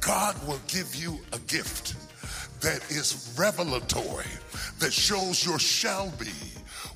God 0.00 0.36
will 0.46 0.60
give 0.68 0.94
you 0.94 1.18
a 1.32 1.38
gift 1.40 1.94
that 2.60 2.82
is 2.90 3.34
revelatory, 3.38 4.26
that 4.78 4.92
shows 4.92 5.44
your 5.46 5.58
shall 5.58 6.10
be 6.18 6.32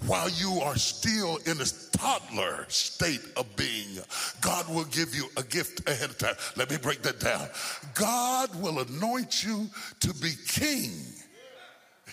while 0.07 0.29
you 0.31 0.61
are 0.61 0.77
still 0.77 1.39
in 1.47 1.61
a 1.61 1.65
toddler 1.99 2.65
state 2.69 3.25
of 3.37 3.55
being. 3.57 3.99
God 4.41 4.69
will 4.69 4.85
give 4.85 5.15
you 5.15 5.29
a 5.37 5.43
gift 5.43 5.89
ahead 5.89 6.11
of 6.11 6.19
time. 6.19 6.37
Let 6.57 6.71
me 6.71 6.77
break 6.77 7.03
that 7.03 7.21
down. 7.21 7.49
God 7.95 8.55
will 8.63 8.79
anoint 8.81 9.45
you 9.45 9.69
to 10.01 10.15
be 10.15 10.33
king 10.47 10.93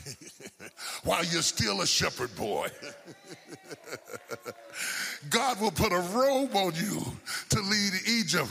while 1.03 1.23
you're 1.25 1.41
still 1.41 1.81
a 1.81 1.87
shepherd 1.87 2.35
boy. 2.35 2.67
God 5.29 5.59
will 5.61 5.71
put 5.71 5.91
a 5.91 5.99
robe 5.99 6.55
on 6.55 6.73
you 6.75 7.01
to 7.49 7.59
lead 7.61 7.93
Egypt 8.07 8.49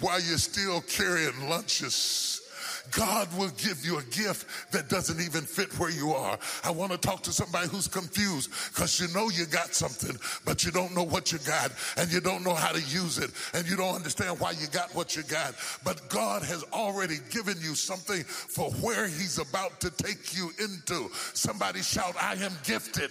while 0.00 0.20
you're 0.20 0.38
still 0.38 0.80
carrying 0.82 1.48
lunches 1.48 2.41
God 2.90 3.28
will 3.38 3.50
give 3.50 3.84
you 3.84 3.98
a 3.98 4.02
gift 4.04 4.72
that 4.72 4.88
doesn't 4.88 5.20
even 5.20 5.42
fit 5.42 5.78
where 5.78 5.90
you 5.90 6.12
are. 6.12 6.38
I 6.64 6.70
want 6.70 6.92
to 6.92 6.98
talk 6.98 7.22
to 7.22 7.32
somebody 7.32 7.68
who's 7.68 7.88
confused 7.88 8.50
because 8.72 9.00
you 9.00 9.08
know 9.14 9.30
you 9.30 9.46
got 9.46 9.74
something, 9.74 10.16
but 10.44 10.64
you 10.64 10.72
don't 10.72 10.94
know 10.94 11.04
what 11.04 11.32
you 11.32 11.38
got 11.38 11.72
and 11.96 12.12
you 12.12 12.20
don't 12.20 12.44
know 12.44 12.54
how 12.54 12.72
to 12.72 12.80
use 12.80 13.18
it 13.18 13.30
and 13.54 13.68
you 13.68 13.76
don't 13.76 13.94
understand 13.94 14.38
why 14.40 14.50
you 14.52 14.66
got 14.72 14.94
what 14.94 15.16
you 15.16 15.22
got. 15.22 15.54
But 15.84 16.08
God 16.08 16.42
has 16.42 16.64
already 16.72 17.16
given 17.30 17.56
you 17.60 17.74
something 17.74 18.24
for 18.24 18.70
where 18.72 19.06
He's 19.06 19.38
about 19.38 19.80
to 19.80 19.90
take 19.90 20.36
you 20.36 20.50
into. 20.58 21.08
Somebody 21.34 21.82
shout, 21.82 22.14
I 22.20 22.34
am 22.34 22.52
gifted. 22.64 23.10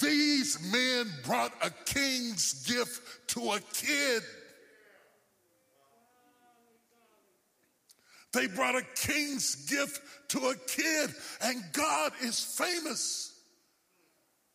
These 0.00 0.70
men 0.70 1.10
brought 1.24 1.52
a 1.62 1.70
king's 1.86 2.64
gift 2.66 3.28
to 3.28 3.52
a 3.52 3.60
kid. 3.72 4.22
They 8.32 8.46
brought 8.46 8.74
a 8.74 8.82
king's 8.94 9.54
gift 9.66 10.00
to 10.28 10.38
a 10.48 10.54
kid, 10.54 11.10
and 11.42 11.62
God 11.72 12.12
is 12.22 12.42
famous 12.42 13.32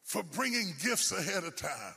for 0.03 0.21
bringing 0.21 0.73
gifts 0.83 1.11
ahead 1.11 1.43
of 1.43 1.55
time, 1.55 1.95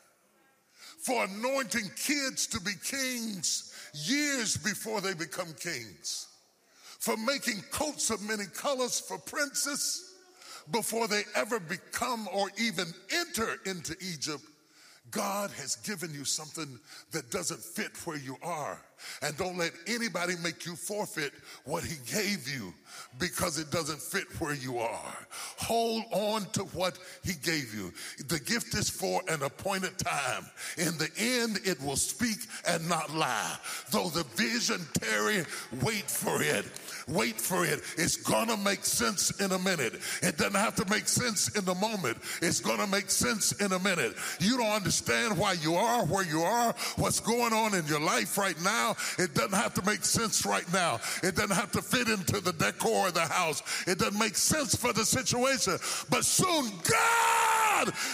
for 1.00 1.24
anointing 1.24 1.90
kids 1.96 2.46
to 2.48 2.60
be 2.60 2.72
kings 2.82 3.74
years 3.92 4.56
before 4.56 5.00
they 5.00 5.12
become 5.12 5.52
kings, 5.60 6.28
for 6.98 7.16
making 7.18 7.62
coats 7.70 8.10
of 8.10 8.22
many 8.22 8.44
colors 8.54 8.98
for 9.00 9.18
princes 9.18 10.14
before 10.70 11.06
they 11.08 11.22
ever 11.34 11.60
become 11.60 12.26
or 12.32 12.50
even 12.58 12.86
enter 13.12 13.56
into 13.66 13.94
Egypt. 14.00 14.42
God 15.10 15.50
has 15.52 15.76
given 15.76 16.12
you 16.12 16.24
something 16.24 16.78
that 17.12 17.30
doesn't 17.30 17.60
fit 17.60 17.96
where 18.06 18.18
you 18.18 18.36
are. 18.42 18.80
And 19.22 19.36
don't 19.36 19.58
let 19.58 19.72
anybody 19.86 20.34
make 20.42 20.64
you 20.64 20.74
forfeit 20.74 21.32
what 21.64 21.84
he 21.84 21.96
gave 22.10 22.48
you 22.48 22.72
because 23.18 23.58
it 23.58 23.70
doesn't 23.70 24.00
fit 24.00 24.24
where 24.40 24.54
you 24.54 24.78
are. 24.78 25.26
Hold 25.58 26.04
on 26.12 26.46
to 26.52 26.62
what 26.62 26.98
he 27.22 27.34
gave 27.34 27.74
you. 27.74 27.92
The 28.28 28.40
gift 28.40 28.74
is 28.74 28.88
for 28.88 29.20
an 29.28 29.42
appointed 29.42 29.98
time. 29.98 30.46
In 30.78 30.96
the 30.98 31.10
end, 31.18 31.60
it 31.64 31.80
will 31.82 31.96
speak 31.96 32.38
and 32.66 32.88
not 32.88 33.14
lie. 33.14 33.56
Though 33.90 34.08
the 34.08 34.24
vision 34.34 34.80
tarry, 34.94 35.44
wait 35.82 36.10
for 36.10 36.42
it. 36.42 36.64
Wait 37.06 37.38
for 37.38 37.64
it. 37.66 37.82
It's 37.98 38.16
gonna 38.16 38.56
make 38.56 38.84
sense 38.84 39.30
in 39.40 39.52
a 39.52 39.58
minute. 39.58 40.00
It 40.22 40.38
doesn't 40.38 40.54
have 40.54 40.74
to 40.76 40.90
make 40.90 41.06
sense 41.06 41.54
in 41.54 41.64
the 41.64 41.74
moment. 41.74 42.16
It's 42.40 42.60
gonna 42.60 42.86
make 42.86 43.10
sense 43.10 43.52
in 43.60 43.72
a 43.72 43.78
minute. 43.78 44.14
You 44.40 44.56
don't 44.56 44.70
understand 44.70 44.95
why 45.36 45.52
you 45.52 45.74
are 45.74 46.04
where 46.06 46.24
you 46.24 46.42
are, 46.42 46.74
what's 46.96 47.20
going 47.20 47.52
on 47.52 47.74
in 47.74 47.86
your 47.86 48.00
life 48.00 48.38
right 48.38 48.60
now. 48.62 48.96
It 49.18 49.34
doesn't 49.34 49.54
have 49.54 49.74
to 49.74 49.84
make 49.84 50.04
sense 50.04 50.46
right 50.46 50.70
now. 50.72 51.00
It 51.22 51.34
doesn't 51.36 51.56
have 51.56 51.72
to 51.72 51.82
fit 51.82 52.08
into 52.08 52.40
the 52.40 52.52
decor 52.52 53.08
of 53.08 53.14
the 53.14 53.20
house. 53.20 53.62
It 53.86 53.98
doesn't 53.98 54.18
make 54.18 54.36
sense 54.36 54.74
for 54.74 54.92
the 54.92 55.04
situation. 55.04 55.78
But 56.10 56.24
soon 56.24 56.70
God 56.88 57.65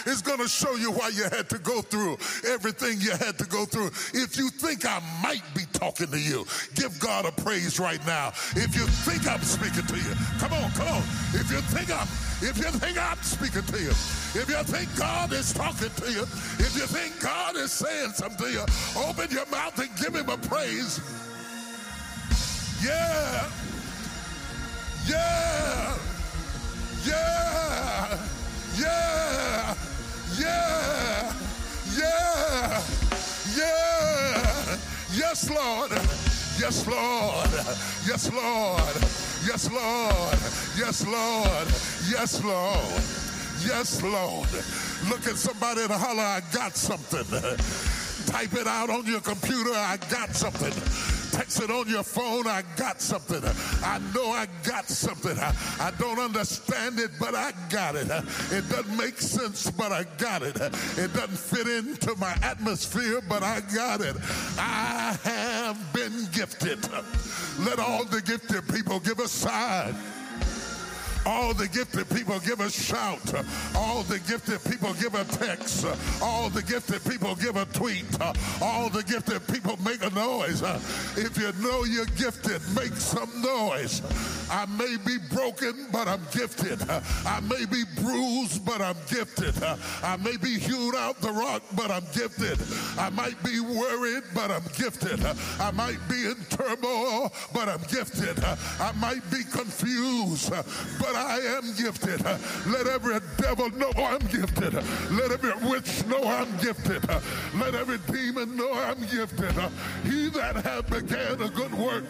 is 0.05 0.21
gonna 0.21 0.47
show 0.47 0.75
you 0.75 0.91
why 0.91 1.09
you 1.09 1.23
had 1.23 1.49
to 1.49 1.59
go 1.59 1.81
through 1.81 2.17
everything 2.47 2.99
you 2.99 3.11
had 3.11 3.37
to 3.37 3.45
go 3.45 3.65
through. 3.65 3.87
If 4.13 4.37
you 4.37 4.49
think 4.49 4.85
I 4.85 5.01
might 5.21 5.43
be 5.55 5.63
talking 5.73 6.07
to 6.07 6.19
you, 6.19 6.45
give 6.75 6.99
God 6.99 7.25
a 7.25 7.31
praise 7.31 7.79
right 7.79 8.03
now. 8.05 8.29
If 8.55 8.75
you 8.75 8.85
think 9.07 9.27
I'm 9.27 9.41
speaking 9.41 9.85
to 9.85 9.97
you, 9.97 10.13
come 10.39 10.53
on, 10.53 10.71
come 10.71 10.87
on. 10.87 11.03
If 11.33 11.49
you 11.51 11.61
think 11.71 11.89
I'm, 11.91 12.07
if 12.41 12.57
you 12.57 12.71
think 12.79 12.97
I'm 12.97 13.21
speaking 13.21 13.63
to 13.63 13.79
you, 13.81 13.89
if 13.89 14.45
you 14.49 14.63
think 14.63 14.95
God 14.97 15.33
is 15.33 15.53
talking 15.53 15.89
to 15.89 16.11
you, 16.11 16.23
if 16.23 16.75
you 16.75 16.87
think 16.87 17.19
God 17.21 17.55
is 17.55 17.71
saying 17.71 18.11
something 18.11 18.47
to 18.47 18.51
you, 18.51 18.65
open 18.97 19.29
your 19.31 19.45
mouth 19.47 19.77
and 19.79 19.89
give 19.97 20.15
him 20.15 20.29
a 20.29 20.37
praise. 20.37 20.99
Yeah. 22.83 23.49
Yeah. 25.07 25.97
Yeah. 27.05 28.42
Yeah. 28.79 29.75
Yeah. 30.39 31.33
Yeah. 31.97 32.83
Yeah. 33.55 34.77
Yes, 35.13 35.49
Lord. 35.49 35.91
Yes, 36.59 36.87
Lord. 36.87 37.51
Yes, 38.07 38.31
Lord. 38.31 38.95
Yes, 39.45 39.69
Lord. 39.71 40.39
Yes, 40.77 41.05
Lord. 41.05 41.67
Yes, 42.09 42.43
Lord. 42.43 43.03
Yes, 43.65 44.01
Lord. 44.01 44.49
Look 45.09 45.27
at 45.27 45.37
somebody 45.37 45.81
and 45.81 45.91
holler, 45.91 46.21
I 46.21 46.41
got 46.51 46.75
something. 46.75 47.25
Type 48.25 48.53
it 48.53 48.67
out 48.67 48.89
on 48.89 49.05
your 49.05 49.19
computer, 49.19 49.73
I 49.73 49.97
got 50.09 50.35
something. 50.35 51.12
Text 51.33 51.63
it 51.63 51.71
on 51.71 51.89
your 51.89 52.03
phone, 52.03 52.45
I 52.45 52.61
got 52.77 53.01
something. 53.01 53.41
I 53.83 53.99
know 54.13 54.29
I 54.29 54.45
got 54.63 54.87
something. 54.87 55.35
I, 55.39 55.51
I 55.79 55.91
don't 55.97 56.19
understand 56.19 56.99
it, 56.99 57.09
but 57.19 57.33
I 57.33 57.53
got 57.71 57.95
it. 57.95 58.07
It 58.51 58.69
doesn't 58.69 58.95
make 58.95 59.19
sense, 59.19 59.71
but 59.71 59.91
I 59.91 60.03
got 60.19 60.43
it. 60.43 60.57
It 60.57 61.11
doesn't 61.11 61.39
fit 61.39 61.65
into 61.65 62.15
my 62.17 62.37
atmosphere, 62.43 63.19
but 63.27 63.41
I 63.41 63.61
got 63.73 64.01
it. 64.01 64.15
I 64.59 65.17
have 65.23 65.91
been 65.91 66.27
gifted. 66.31 66.87
Let 67.65 67.79
all 67.79 68.05
the 68.05 68.21
gifted 68.21 68.71
people 68.71 68.99
give 68.99 69.17
a 69.17 69.27
sign. 69.27 69.95
All 71.25 71.53
the 71.53 71.67
gifted 71.67 72.09
people 72.09 72.39
give 72.39 72.59
a 72.59 72.69
shout. 72.69 73.33
All 73.75 74.03
the 74.03 74.19
gifted 74.19 74.63
people 74.69 74.93
give 74.95 75.15
a 75.15 75.23
text. 75.23 75.85
All 76.21 76.49
the 76.49 76.61
gifted 76.61 77.03
people 77.05 77.35
give 77.35 77.55
a 77.55 77.65
tweet. 77.65 78.05
All 78.61 78.89
the 78.89 79.03
gifted 79.03 79.47
people 79.47 79.77
make 79.83 80.03
a 80.03 80.09
noise. 80.13 80.61
If 81.15 81.37
you 81.37 81.51
know 81.63 81.85
you're 81.85 82.05
gifted, 82.17 82.61
make 82.75 82.93
some 82.93 83.29
noise. 83.41 84.01
I 84.51 84.65
may 84.65 84.97
be 85.05 85.17
broken, 85.33 85.87
but 85.91 86.07
I'm 86.07 86.21
gifted. 86.31 86.81
I 86.89 87.39
may 87.41 87.65
be 87.65 87.83
bruised, 88.01 88.65
but 88.65 88.81
I'm 88.81 88.97
gifted. 89.07 89.55
I 90.03 90.17
may 90.17 90.37
be 90.37 90.59
hewed 90.59 90.95
out 90.95 91.21
the 91.21 91.31
rock, 91.31 91.63
but 91.75 91.89
I'm 91.89 92.05
gifted. 92.13 92.59
I 92.99 93.09
might 93.09 93.41
be 93.43 93.59
worried, 93.59 94.23
but 94.35 94.51
I'm 94.51 94.63
gifted. 94.75 95.23
I 95.59 95.71
might 95.71 95.99
be 96.09 96.25
in 96.25 96.35
turmoil, 96.49 97.31
but 97.53 97.69
I'm 97.69 97.81
gifted. 97.89 98.43
I 98.43 98.91
might 98.99 99.23
be 99.31 99.43
confused, 99.43 100.51
but 100.99 101.12
I 101.15 101.39
am 101.57 101.63
gifted. 101.75 102.23
Let 102.67 102.87
every 102.87 103.19
devil 103.37 103.69
know 103.71 103.91
I'm 103.95 104.19
gifted. 104.19 104.73
Let 105.11 105.31
every 105.31 105.53
witch 105.69 106.05
know 106.07 106.23
I'm 106.23 106.55
gifted. 106.57 107.07
Let 107.55 107.75
every 107.75 107.99
demon 108.11 108.55
know 108.55 108.73
I'm 108.73 108.99
gifted. 109.01 109.53
He 110.03 110.29
that 110.29 110.55
hath 110.57 110.89
began 110.89 111.41
a 111.41 111.49
good 111.49 111.73
work 111.73 112.05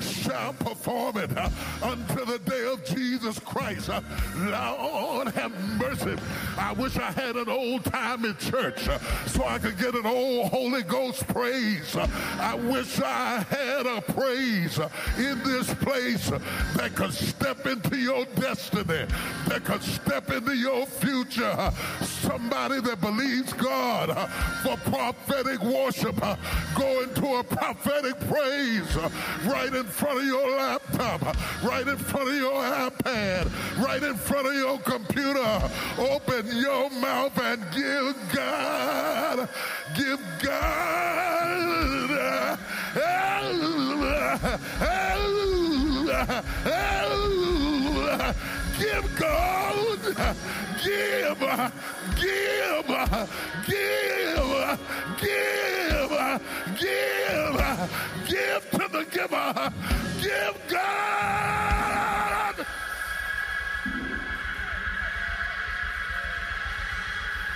shall 0.00 0.52
perform 0.54 1.18
it 1.18 1.30
until 1.82 2.26
the 2.26 2.38
day 2.44 2.66
of 2.66 2.84
Jesus 2.84 3.38
Christ. 3.38 3.90
Lord 4.36 5.28
have 5.28 5.52
mercy. 5.78 6.16
I 6.56 6.72
wish 6.72 6.96
I 6.96 7.10
had 7.12 7.36
an 7.36 7.48
old 7.48 7.84
time 7.84 8.24
in 8.24 8.36
church 8.36 8.88
so 9.26 9.44
I 9.44 9.58
could 9.58 9.78
get 9.78 9.94
an 9.94 10.06
old 10.06 10.50
Holy 10.50 10.82
Ghost 10.82 11.26
praise. 11.28 11.96
I 11.96 12.54
wish 12.54 13.00
I 13.00 13.44
had 13.50 13.86
a 13.86 14.00
praise 14.00 14.78
in 15.18 15.42
this 15.42 15.72
place 15.74 16.30
that 16.76 16.94
could 16.94 17.12
step 17.12 17.66
into 17.66 17.96
your 17.96 18.24
destiny, 18.46 19.04
that 19.48 19.64
could 19.64 19.82
step 19.82 20.30
into 20.30 20.54
your 20.54 20.86
future. 20.86 21.72
Somebody 22.00 22.80
that 22.80 23.00
believes 23.00 23.52
God 23.54 24.08
for 24.62 24.76
prophetic 24.88 25.60
worship, 25.62 26.14
go 26.76 27.02
into 27.02 27.26
a 27.34 27.42
prophetic 27.42 28.14
praise 28.30 28.96
right 29.46 29.74
in 29.74 29.84
front 29.84 30.20
of 30.20 30.24
your 30.26 30.48
laptop, 30.56 31.22
right 31.64 31.88
in 31.88 31.96
front 31.96 32.28
of 32.28 32.34
your 32.36 32.62
iPad, 32.62 33.50
right 33.84 34.02
in 34.04 34.14
front 34.14 34.46
of 34.46 34.54
your 34.54 34.78
computer. 34.78 35.70
Open 35.98 36.46
your 36.56 36.88
mouth 36.90 37.36
and 37.42 37.60
give 37.74 38.14
God, 38.32 39.48
give 39.96 40.20
God. 40.40 41.06
Give 48.96 49.16
God, 49.16 49.98
give, 50.82 51.38
give, 52.16 52.88
give, 53.66 54.16
give, 55.18 56.10
give, 56.78 57.56
give 58.26 58.70
to 58.70 58.88
the 58.90 59.04
giver, 59.10 59.72
give 60.22 60.56
God. 60.68 61.56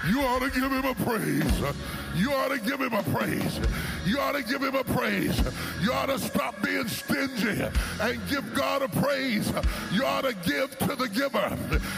You 0.07 0.21
ought 0.21 0.41
to 0.41 0.51
give 0.51 0.71
him 0.71 0.85
a 0.85 0.95
praise. 0.95 1.63
You 2.15 2.33
ought 2.33 2.49
to 2.49 2.59
give 2.59 2.81
him 2.81 2.93
a 2.93 3.03
praise. 3.03 3.61
You 4.07 4.19
ought 4.19 4.33
to 4.33 4.43
give 4.43 4.63
him 4.63 4.75
a 4.75 4.85
praise. 4.85 5.41
You 5.83 5.93
ought 5.93 6.07
to 6.07 6.19
stop 6.19 6.63
being 6.63 6.89
stingy 6.89 7.63
and 8.01 8.21
give 8.29 8.55
God 8.55 8.83
a 8.83 8.89
praise. 8.89 9.53
You 9.93 10.05
ought 10.05 10.23
to 10.23 10.35
give 10.45 10.79
to 10.79 10.97
the 10.97 11.09
giver. 11.09 11.57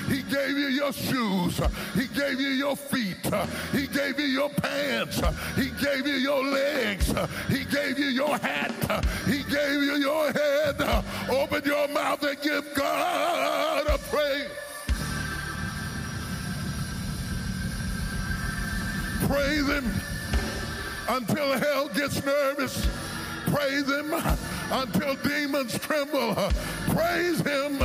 He 0.09 0.23
gave 0.23 0.59
you 0.59 0.69
your 0.69 0.93
shoes. 0.93 1.61
He 1.95 2.07
gave 2.09 2.41
you 2.41 2.49
your 2.49 2.77
feet. 2.77 3.25
He 3.73 3.87
gave 3.87 4.19
you 4.19 4.27
your 4.27 4.51
pants. 4.51 5.21
He 5.57 5.71
gave 5.83 6.07
you 6.07 6.15
your 6.15 6.45
legs. 6.45 7.13
He 7.49 7.65
gave 7.65 7.99
you 7.99 8.07
your 8.07 8.37
hat. 8.39 9.05
He 9.27 9.43
gave 9.45 9.83
you 9.83 9.97
your 9.97 10.33
head. 10.33 11.05
Open 11.31 11.63
your 11.65 11.89
mouth 11.89 12.23
and 12.23 12.41
give 12.41 12.75
God 12.75 13.87
a 13.87 13.99
praise. 13.99 14.51
Praise 19.29 19.67
him 19.69 20.12
until 21.09 21.53
hell 21.59 21.89
gets 21.89 22.25
nervous. 22.25 22.87
Praise 23.47 23.89
him 23.89 24.15
until 24.71 25.15
demons 25.17 25.79
tremble. 25.79 26.35
Praise 26.89 27.41
him 27.41 27.79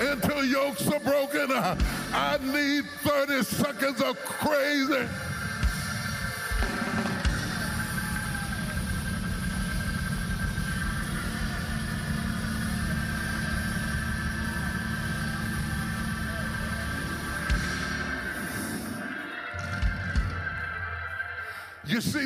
until 0.00 0.44
yokes 0.44 0.86
are 0.88 1.00
broken. 1.00 1.50
I 1.52 2.38
need 2.42 2.84
30 3.02 3.42
seconds 3.44 4.02
of 4.02 4.16
crazy. 4.16 5.08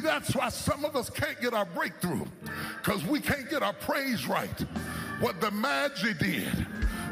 See, 0.00 0.06
that's 0.06 0.34
why 0.34 0.48
some 0.48 0.84
of 0.84 0.96
us 0.96 1.10
can't 1.10 1.40
get 1.40 1.54
our 1.54 1.64
breakthrough 1.64 2.24
because 2.82 3.04
we 3.04 3.20
can't 3.20 3.48
get 3.50 3.62
our 3.62 3.72
praise 3.72 4.26
right. 4.26 4.60
What 5.20 5.40
the 5.40 5.50
Magi 5.50 6.12
did 6.14 6.66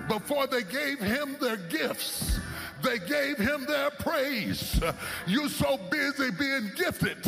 before 0.08 0.46
they 0.46 0.62
gave 0.62 0.98
him 0.98 1.36
their 1.40 1.56
gifts, 1.56 2.40
They 2.82 2.98
gave 2.98 3.38
him 3.38 3.64
their 3.66 3.90
praise. 3.90 4.80
You're 5.26 5.48
so 5.48 5.78
busy 5.90 6.30
being 6.30 6.70
gifted, 6.76 7.18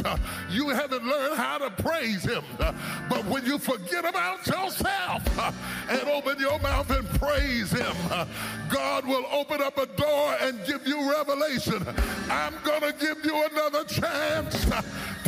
you 0.50 0.68
haven't 0.68 1.04
learned 1.04 1.36
how 1.36 1.58
to 1.58 1.70
praise 1.82 2.22
him. 2.22 2.44
But 2.58 3.24
when 3.26 3.44
you 3.44 3.58
forget 3.58 4.04
about 4.04 4.46
yourself 4.46 5.22
and 5.88 6.02
open 6.08 6.38
your 6.38 6.58
mouth 6.60 6.90
and 6.90 7.08
praise 7.20 7.70
him, 7.72 7.94
God 8.68 9.06
will 9.06 9.26
open 9.32 9.60
up 9.60 9.76
a 9.78 9.86
door 9.86 10.36
and 10.40 10.64
give 10.66 10.86
you 10.86 11.10
revelation. 11.10 11.84
I'm 12.30 12.54
going 12.62 12.82
to 12.82 12.92
give 12.92 13.24
you 13.24 13.44
another 13.50 13.84
chance 13.84 14.66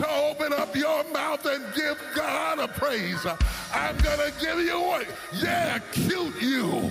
to 0.03 0.11
open 0.11 0.53
up 0.53 0.75
your 0.75 1.05
mouth 1.13 1.47
and 1.47 1.63
give 1.75 1.97
God 2.15 2.59
a 2.59 2.67
praise. 2.67 3.25
I'm 3.73 3.97
going 3.99 4.19
to 4.19 4.33
give 4.41 4.59
you 4.59 4.81
what? 4.81 5.07
yeah, 5.35 5.79
cute 5.93 6.43
you, 6.43 6.91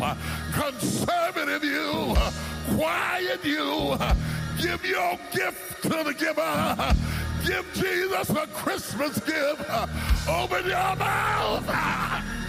conservative 0.53 1.63
you, 1.63 2.15
quiet 2.75 3.43
you. 3.43 3.97
Give 4.61 4.85
your 4.85 5.19
gift 5.33 5.81
to 5.83 5.89
the 5.89 6.13
giver. 6.17 6.95
Give 7.45 7.65
Jesus 7.73 8.29
a 8.29 8.47
Christmas 8.47 9.19
gift. 9.19 9.69
Open 10.29 10.65
your 10.65 10.95
mouth. 10.95 12.40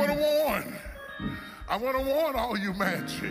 Want 0.00 0.12
to 0.12 0.18
warn. 0.18 0.76
I 1.68 1.76
want 1.76 1.96
to 1.98 2.02
warn 2.02 2.36
all 2.36 2.56
you 2.56 2.72
magi. 2.74 3.28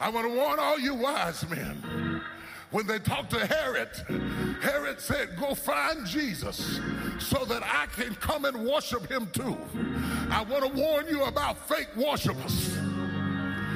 I 0.00 0.08
want 0.08 0.26
to 0.26 0.34
warn 0.34 0.58
all 0.58 0.78
you 0.78 0.94
wise 0.94 1.48
men. 1.50 2.22
When 2.70 2.86
they 2.86 3.00
talked 3.00 3.30
to 3.30 3.44
Herod, 3.44 3.88
Herod 4.62 5.00
said, 5.00 5.36
Go 5.36 5.54
find 5.54 6.06
Jesus 6.06 6.80
so 7.18 7.44
that 7.46 7.62
I 7.64 7.86
can 7.96 8.14
come 8.14 8.44
and 8.44 8.64
worship 8.64 9.10
him 9.10 9.28
too. 9.32 9.58
I 10.30 10.42
want 10.42 10.64
to 10.64 10.80
warn 10.80 11.08
you 11.08 11.24
about 11.24 11.58
fake 11.68 11.88
worshipers. 11.96 12.78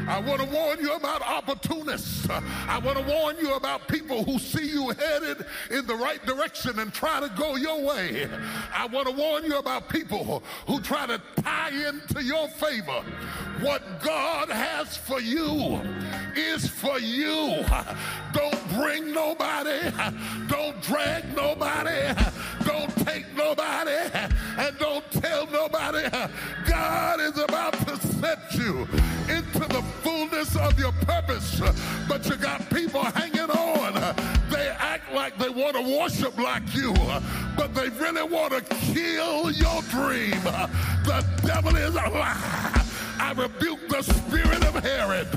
I 0.07 0.21
want 0.21 0.40
to 0.43 0.47
warn 0.47 0.81
you 0.81 0.93
about 0.93 1.23
opportunists. 1.23 2.29
I 2.29 2.79
want 2.79 2.99
to 2.99 3.05
warn 3.05 3.37
you 3.38 3.55
about 3.55 3.88
people 3.88 4.23
who 4.25 4.38
see 4.38 4.67
you 4.69 4.90
headed 4.90 5.47
in 5.71 5.87
the 5.87 5.95
right 5.95 6.25
direction 6.27 6.79
and 6.79 6.93
try 6.93 7.21
to 7.21 7.29
go 7.37 7.57
your 7.57 7.81
way. 7.81 8.29
I 8.73 8.87
want 8.87 9.09
to 9.09 9.14
warn 9.14 9.45
you 9.45 9.59
about 9.59 9.88
people 9.88 10.43
who 10.67 10.81
try 10.81 11.07
to 11.07 11.21
tie 11.43 11.71
into 11.88 12.23
your 12.23 12.49
favor. 12.49 13.03
What 13.61 13.83
God 14.03 14.51
has 14.51 14.97
for 14.97 15.21
you 15.21 15.81
is 16.37 16.69
for 16.69 16.99
you. 16.99 17.64
Don't 18.33 18.69
bring 18.75 19.12
nobody. 19.12 19.90
Don't 20.49 20.81
drag 20.83 21.35
nobody. 21.35 22.14
Don't 22.64 22.94
take 23.07 23.27
nobody. 23.37 23.92
And 24.57 24.79
don't 24.79 25.11
tell 25.11 25.46
nobody. 25.46 26.09
God 26.66 27.20
is 27.20 27.38
about 27.38 27.74
to 27.87 27.96
set 27.98 28.55
you 28.55 28.87
into 29.29 29.61
the 29.61 29.83
fullness 30.03 30.57
of 30.57 30.79
your 30.79 30.92
purpose. 30.92 31.61
But 32.09 32.27
you 32.27 32.37
got 32.37 32.68
people 32.70 33.03
hanging 33.03 33.50
on. 33.50 33.94
They 34.50 34.68
act 34.68 35.12
like 35.12 35.37
they 35.38 35.48
want 35.48 35.77
to 35.77 35.98
worship 35.98 36.38
like 36.38 36.74
you, 36.74 36.94
but 37.57 37.74
they 37.74 37.88
really 37.90 38.22
want 38.22 38.53
to 38.53 38.61
kill 38.77 39.50
your 39.50 39.83
dream. 39.90 40.40
The 41.05 41.24
devil 41.44 41.74
is 41.77 41.94
a 41.94 42.09
lie. 42.09 42.85
I 43.18 43.33
rebuke 43.37 43.88
the 43.88 44.03
spirit 44.03 44.64
of 44.64 44.74
Herod. 44.74 45.29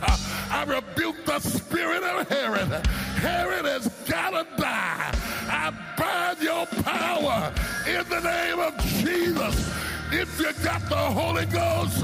I 0.49 0.63
rebuke 0.63 1.25
the 1.25 1.39
spirit 1.39 2.03
of 2.03 2.27
Herod. 2.27 2.85
Herod 3.17 3.65
has 3.65 3.87
got 4.09 4.31
to 4.31 4.61
die. 4.61 5.11
I 5.49 5.73
bind 5.97 6.41
your 6.41 6.65
power 6.83 7.53
in 7.87 8.07
the 8.09 8.19
name 8.21 8.59
of 8.59 8.77
Jesus. 8.77 9.71
If 10.11 10.39
you 10.39 10.51
got 10.63 10.87
the 10.89 10.95
Holy 10.95 11.45
Ghost, 11.45 12.01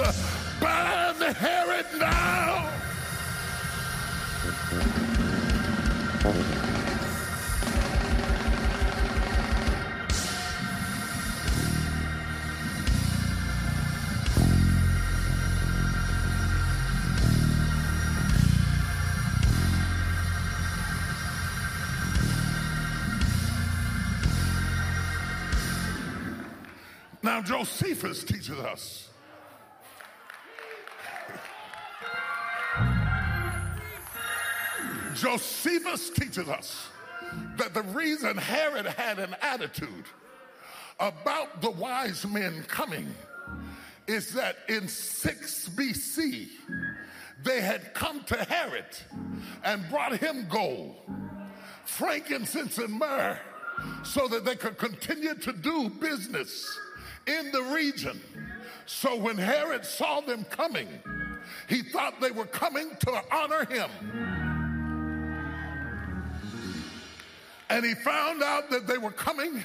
bind 0.60 1.22
Herod 1.36 1.86
now. 2.00 2.70
Josephus 27.46 28.24
teaches 28.24 28.58
us. 28.58 29.10
Josephus 35.16 36.10
teaches 36.10 36.50
us 36.50 36.88
that 37.58 37.74
the 37.74 37.84
reason 37.84 38.38
Herod 38.38 38.86
had 38.86 39.20
an 39.20 39.36
attitude 39.42 40.06
about 41.00 41.62
the 41.62 41.72
wise 41.72 42.26
men 42.26 42.64
coming 42.68 43.14
is 44.08 44.34
that 44.34 44.58
in 44.68 44.88
6 44.88 45.70
BC, 45.70 46.48
they 47.44 47.62
had 47.62 47.94
come 47.94 48.24
to 48.26 48.36
Herod 48.36 48.86
and 49.64 49.88
brought 49.90 50.18
him 50.18 50.48
gold, 50.50 50.96
frankincense, 51.86 52.78
and 52.78 52.94
myrrh 52.94 53.40
so 54.04 54.28
that 54.28 54.46
they 54.46 54.56
could 54.56 54.78
continue 54.78 55.36
to 55.36 55.54
do 55.54 55.90
business 55.90 56.80
in 57.28 57.52
the 57.52 57.62
region. 57.64 58.20
So 58.86 59.18
when 59.18 59.38
Herod 59.38 59.86
saw 59.86 60.22
them 60.22 60.46
coming, 60.46 60.88
he 61.68 61.82
thought 61.82 62.20
they 62.20 62.32
were 62.32 62.46
coming 62.46 62.90
to 63.00 63.22
honor 63.32 63.66
him. 63.66 63.90
And 67.70 67.86
he 67.86 67.96
found 67.96 68.44
out 68.44 68.70
that 68.70 68.88
they 68.88 68.98
were 68.98 69.12
coming 69.12 69.64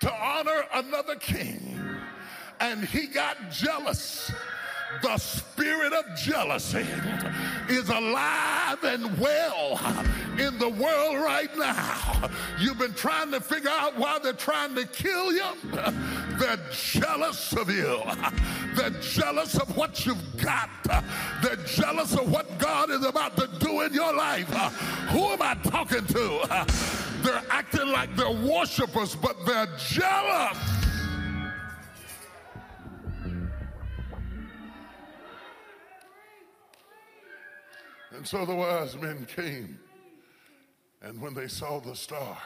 to 0.00 0.12
honor 0.12 0.64
another 0.74 1.16
king. 1.16 1.78
And 2.58 2.84
he 2.84 3.06
got 3.06 3.50
jealous. 3.50 4.30
The 5.02 5.16
spirit 5.18 5.92
of 5.92 6.04
jealousy 6.16 6.84
is 7.70 7.88
alive 7.88 8.82
and 8.82 9.18
well 9.18 9.80
in 10.38 10.58
the 10.58 10.68
world 10.68 11.16
right 11.16 11.54
now. 11.56 12.28
You've 12.58 12.78
been 12.78 12.94
trying 12.94 13.30
to 13.30 13.40
figure 13.40 13.70
out 13.70 13.96
why 13.96 14.18
they're 14.18 14.32
trying 14.32 14.74
to 14.74 14.86
kill 14.86 15.32
you. 15.32 15.44
They're 16.38 16.58
jealous 16.72 17.52
of 17.52 17.70
you. 17.70 18.02
They're 18.74 18.90
jealous 19.00 19.58
of 19.58 19.76
what 19.76 20.04
you've 20.04 20.36
got. 20.42 20.70
They're 21.42 21.56
jealous 21.56 22.14
of 22.14 22.30
what 22.30 22.58
God 22.58 22.90
is 22.90 23.04
about 23.04 23.36
to 23.36 23.48
do 23.58 23.82
in 23.82 23.94
your 23.94 24.14
life. 24.14 24.48
Who 25.10 25.24
am 25.26 25.42
I 25.42 25.54
talking 25.54 26.06
to? 26.06 26.66
They're 27.22 27.42
acting 27.50 27.88
like 27.88 28.16
they're 28.16 28.30
worshipers, 28.30 29.14
but 29.14 29.44
they're 29.46 29.68
jealous. 29.76 30.79
And 38.20 38.28
so 38.28 38.44
the 38.44 38.54
wise 38.54 38.98
men 38.98 39.26
came, 39.34 39.78
and 41.00 41.22
when 41.22 41.32
they 41.32 41.48
saw 41.48 41.80
the 41.80 41.96
star, 41.96 42.36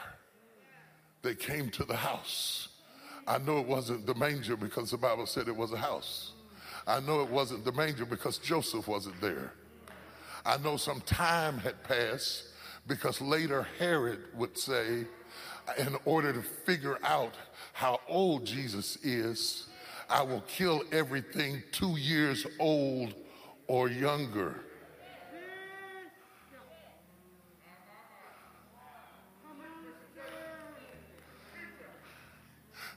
they 1.21 1.35
came 1.35 1.69
to 1.71 1.83
the 1.83 1.97
house. 1.97 2.69
I 3.27 3.39
know 3.39 3.59
it 3.59 3.67
wasn't 3.67 4.05
the 4.05 4.15
manger 4.15 4.55
because 4.55 4.91
the 4.91 4.97
Bible 4.97 5.25
said 5.25 5.49
it 5.49 5.57
was 5.57 5.73
a 5.73 5.77
house. 5.77 6.31
I 6.87 7.01
know 7.01 7.19
it 7.23 7.29
wasn't 7.29 7.65
the 7.65 7.73
manger 7.73 8.05
because 8.05 8.37
Joseph 8.37 8.87
wasn't 8.87 9.19
there. 9.19 9.51
I 10.45 10.55
know 10.59 10.77
some 10.77 11.01
time 11.01 11.57
had 11.57 11.83
passed 11.83 12.45
because 12.87 13.19
later 13.19 13.67
Herod 13.77 14.19
would 14.33 14.57
say, 14.57 15.05
in 15.77 15.97
order 16.05 16.31
to 16.31 16.41
figure 16.41 16.99
out 17.03 17.33
how 17.73 17.99
old 18.07 18.45
Jesus 18.45 18.95
is, 19.03 19.67
I 20.09 20.21
will 20.21 20.45
kill 20.47 20.83
everything 20.93 21.63
two 21.73 21.97
years 21.97 22.47
old 22.61 23.13
or 23.67 23.89
younger. 23.89 24.61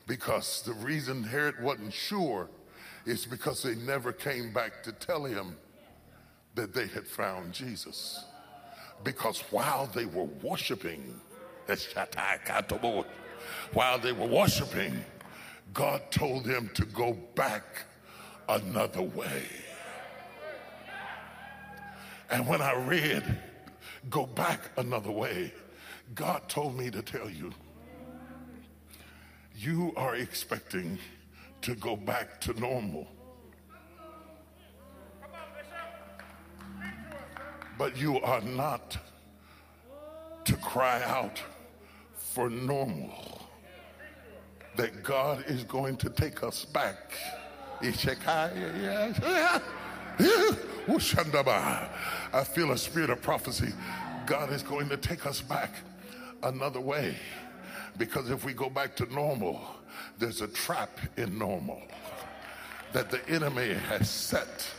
Because 0.09 0.63
the 0.63 0.73
reason 0.73 1.23
Herod 1.23 1.63
wasn't 1.63 1.93
sure 1.93 2.49
is 3.05 3.27
because 3.27 3.63
they 3.63 3.75
never 3.75 4.11
came 4.11 4.53
back 4.55 4.83
to 4.85 4.93
tell 4.93 5.25
him 5.25 5.57
that 6.55 6.75
they 6.75 6.87
had 6.87 7.07
found 7.07 7.53
Jesus. 7.53 8.25
Because 9.05 9.41
while 9.51 9.87
they 9.87 10.07
were 10.07 10.25
worshiping, 10.43 11.21
while 13.75 13.99
they 13.99 14.13
were 14.13 14.27
worshiping, 14.27 15.05
God 15.75 16.03
told 16.11 16.45
them 16.45 16.71
to 16.75 16.87
go 16.87 17.13
back 17.35 17.85
another 18.49 19.03
way. 19.03 19.45
And 22.31 22.49
when 22.49 22.63
I 22.63 22.75
read, 22.87 23.23
go 24.09 24.25
back 24.25 24.71
another 24.79 25.11
way, 25.11 25.53
God 26.15 26.49
told 26.49 26.77
me 26.77 26.91
to 26.91 27.03
tell 27.03 27.29
you, 27.29 27.53
you 29.59 29.93
are 29.97 30.15
expecting 30.15 30.99
to 31.63 31.75
go 31.75 31.97
back 31.97 32.41
to 32.41 32.53
normal. 32.61 33.09
But 37.77 37.97
you 37.97 38.21
are 38.21 38.41
not 38.41 38.97
to 40.45 40.55
cry 40.57 41.03
out 41.03 41.43
for 42.15 42.49
normal. 42.49 43.49
That 44.77 45.03
God 45.03 45.45
is 45.49 45.65
going 45.65 45.97
to 45.99 46.11
take 46.11 46.45
us 46.45 46.65
back. 46.65 47.15
I 52.33 52.45
feel 52.45 52.71
a 52.71 52.79
spirit 52.79 53.11
of 53.11 53.21
prophecy. 53.23 53.73
God 54.25 54.53
is 54.53 54.63
going 54.63 54.89
to 54.89 54.97
take 54.97 55.27
us 55.27 55.41
back 55.41 55.75
another 56.45 56.81
way. 56.81 57.17
Because 57.99 58.31
if 58.31 58.45
we 58.45 58.53
go 58.53 58.71
back 58.71 58.95
to 58.97 59.13
normal, 59.13 59.61
there's 60.19 60.41
a 60.41 60.49
trap 60.49 61.01
in 61.17 61.37
normal 61.37 61.83
that 62.93 63.11
the 63.11 63.27
enemy 63.29 63.75
has 63.75 64.09
set 64.09 64.71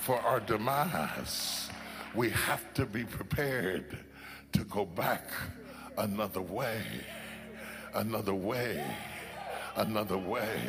for 0.00 0.20
our 0.20 0.40
demise. 0.40 1.70
We 2.14 2.30
have 2.30 2.74
to 2.74 2.84
be 2.84 3.04
prepared 3.04 3.98
to 4.52 4.64
go 4.64 4.84
back 4.84 5.30
another 5.96 6.40
way, 6.40 6.82
another 7.94 8.34
way, 8.34 8.84
another 9.76 10.18
way, 10.18 10.60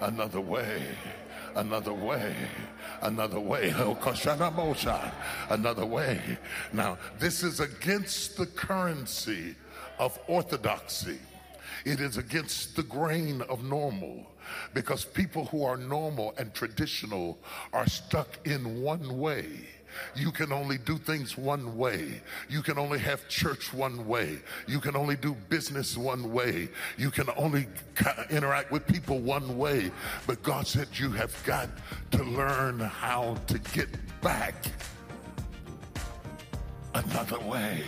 another 0.00 0.40
way, 0.40 0.82
another 1.54 1.92
way, 1.92 2.34
another 3.02 3.40
way. 3.40 3.74
Oh, 3.78 3.96
another 5.50 5.86
way. 5.86 6.38
Now, 6.72 6.98
this 7.18 7.42
is 7.42 7.60
against 7.60 8.36
the 8.36 8.46
currency 8.46 9.56
of 9.98 10.18
orthodoxy. 10.26 11.18
It 11.84 12.00
is 12.00 12.16
against 12.16 12.76
the 12.76 12.82
grain 12.82 13.42
of 13.42 13.62
normal 13.62 14.26
because 14.74 15.04
people 15.04 15.46
who 15.46 15.64
are 15.64 15.76
normal 15.76 16.34
and 16.38 16.52
traditional 16.54 17.38
are 17.72 17.86
stuck 17.86 18.38
in 18.44 18.82
one 18.82 19.18
way. 19.18 19.46
You 20.14 20.30
can 20.30 20.52
only 20.52 20.78
do 20.78 20.98
things 20.98 21.38
one 21.38 21.76
way. 21.76 22.20
You 22.48 22.62
can 22.62 22.78
only 22.78 22.98
have 22.98 23.28
church 23.28 23.72
one 23.72 24.06
way. 24.06 24.38
You 24.66 24.80
can 24.80 24.96
only 24.96 25.16
do 25.16 25.34
business 25.48 25.96
one 25.96 26.32
way. 26.32 26.68
You 26.98 27.10
can 27.10 27.28
only 27.36 27.66
interact 28.30 28.70
with 28.70 28.86
people 28.86 29.18
one 29.20 29.56
way. 29.56 29.90
But 30.26 30.42
God 30.42 30.66
said 30.66 30.88
you 30.94 31.10
have 31.12 31.34
got 31.44 31.68
to 32.12 32.22
learn 32.24 32.80
how 32.80 33.36
to 33.46 33.58
get 33.58 33.88
back 34.20 34.54
another 36.94 37.38
way. 37.40 37.82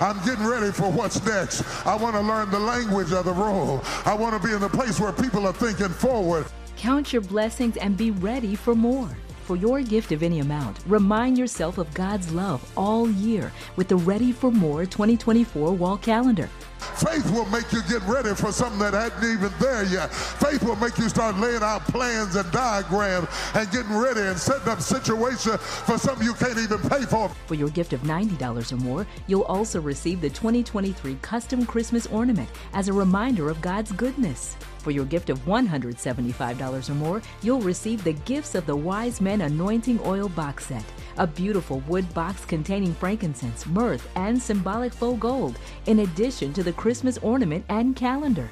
I'm 0.00 0.24
getting 0.24 0.46
ready 0.46 0.70
for 0.70 0.90
what's 0.90 1.24
next. 1.24 1.64
I 1.84 1.96
want 1.96 2.14
to 2.14 2.20
learn 2.20 2.50
the 2.50 2.58
language 2.60 3.12
of 3.12 3.24
the 3.24 3.32
role. 3.32 3.82
I 4.04 4.14
want 4.14 4.40
to 4.40 4.46
be 4.46 4.54
in 4.54 4.60
the 4.60 4.68
place 4.68 5.00
where 5.00 5.12
people 5.12 5.46
are 5.46 5.52
thinking 5.52 5.88
forward. 5.88 6.46
Count 6.76 7.12
your 7.12 7.22
blessings 7.22 7.76
and 7.76 7.96
be 7.96 8.12
ready 8.12 8.54
for 8.54 8.76
more. 8.76 9.10
For 9.48 9.56
your 9.56 9.80
gift 9.80 10.12
of 10.12 10.22
any 10.22 10.40
amount, 10.40 10.80
remind 10.86 11.38
yourself 11.38 11.78
of 11.78 11.94
God's 11.94 12.30
love 12.34 12.70
all 12.76 13.08
year 13.10 13.50
with 13.76 13.88
the 13.88 13.96
Ready 13.96 14.30
for 14.30 14.50
More 14.50 14.84
2024 14.84 15.72
wall 15.72 15.96
calendar. 15.96 16.50
Faith 16.96 17.30
will 17.30 17.46
make 17.46 17.72
you 17.72 17.80
get 17.88 18.02
ready 18.02 18.34
for 18.34 18.52
something 18.52 18.78
that 18.80 18.92
hadn't 18.92 19.24
even 19.24 19.50
there 19.58 19.84
yet. 19.84 20.12
Faith 20.12 20.62
will 20.62 20.76
make 20.76 20.98
you 20.98 21.08
start 21.08 21.38
laying 21.38 21.62
out 21.62 21.82
plans 21.84 22.36
and 22.36 22.52
diagrams 22.52 23.26
and 23.54 23.70
getting 23.70 23.96
ready 23.96 24.20
and 24.20 24.38
setting 24.38 24.68
up 24.68 24.82
situations 24.82 25.56
for 25.62 25.96
something 25.96 26.26
you 26.26 26.34
can't 26.34 26.58
even 26.58 26.78
pay 26.90 27.04
for. 27.04 27.30
For 27.46 27.54
your 27.54 27.70
gift 27.70 27.94
of 27.94 28.02
$90 28.02 28.72
or 28.72 28.76
more, 28.76 29.06
you'll 29.28 29.42
also 29.44 29.80
receive 29.80 30.20
the 30.20 30.28
2023 30.28 31.16
custom 31.22 31.64
Christmas 31.64 32.06
ornament 32.08 32.50
as 32.74 32.88
a 32.88 32.92
reminder 32.92 33.48
of 33.48 33.62
God's 33.62 33.92
goodness. 33.92 34.56
For 34.78 34.90
your 34.90 35.04
gift 35.04 35.30
of 35.30 35.38
$175 35.44 36.88
or 36.88 36.94
more, 36.94 37.22
you'll 37.42 37.60
receive 37.60 38.02
the 38.02 38.12
Gifts 38.12 38.54
of 38.54 38.66
the 38.66 38.76
Wise 38.76 39.20
Men 39.20 39.42
Anointing 39.42 40.00
Oil 40.04 40.28
box 40.28 40.66
set, 40.66 40.84
a 41.16 41.26
beautiful 41.26 41.80
wood 41.88 42.12
box 42.14 42.44
containing 42.44 42.94
frankincense, 42.94 43.66
myrrh, 43.66 43.98
and 44.14 44.40
symbolic 44.40 44.92
faux 44.92 45.18
gold, 45.20 45.58
in 45.86 46.00
addition 46.00 46.52
to 46.52 46.62
the 46.62 46.72
Christmas 46.72 47.18
ornament 47.18 47.64
and 47.68 47.96
calendar. 47.96 48.48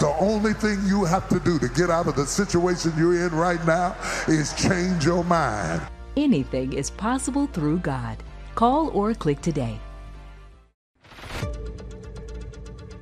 The 0.00 0.14
only 0.18 0.54
thing 0.54 0.80
you 0.86 1.04
have 1.04 1.28
to 1.28 1.38
do 1.40 1.58
to 1.58 1.68
get 1.68 1.90
out 1.90 2.08
of 2.08 2.16
the 2.16 2.26
situation 2.26 2.92
you're 2.96 3.26
in 3.26 3.34
right 3.34 3.64
now 3.66 3.96
is 4.26 4.52
change 4.54 5.04
your 5.04 5.22
mind. 5.24 5.82
Anything 6.16 6.72
is 6.72 6.90
possible 6.90 7.46
through 7.46 7.78
God. 7.78 8.16
Call 8.54 8.88
or 8.90 9.14
click 9.14 9.40
today. 9.40 9.78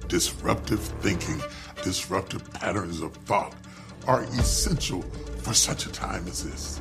Disruptive 0.08 0.80
thinking 0.80 1.40
disruptive 1.82 2.48
patterns 2.52 3.02
of 3.02 3.12
thought 3.26 3.54
are 4.06 4.22
essential 4.24 5.02
for 5.42 5.52
such 5.52 5.86
a 5.86 5.92
time 5.92 6.26
as 6.28 6.44
this. 6.44 6.80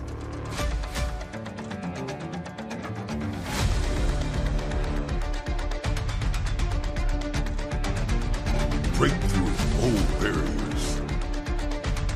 Break 8.98 9.14
through 9.14 9.52
old 9.82 10.20
barriers, 10.20 11.02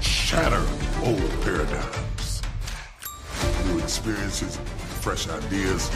shatter 0.01 0.63
old 1.03 1.41
paradigms, 1.41 2.43
new 3.65 3.79
experiences, 3.79 4.57
fresh 5.01 5.27
ideas. 5.27 5.89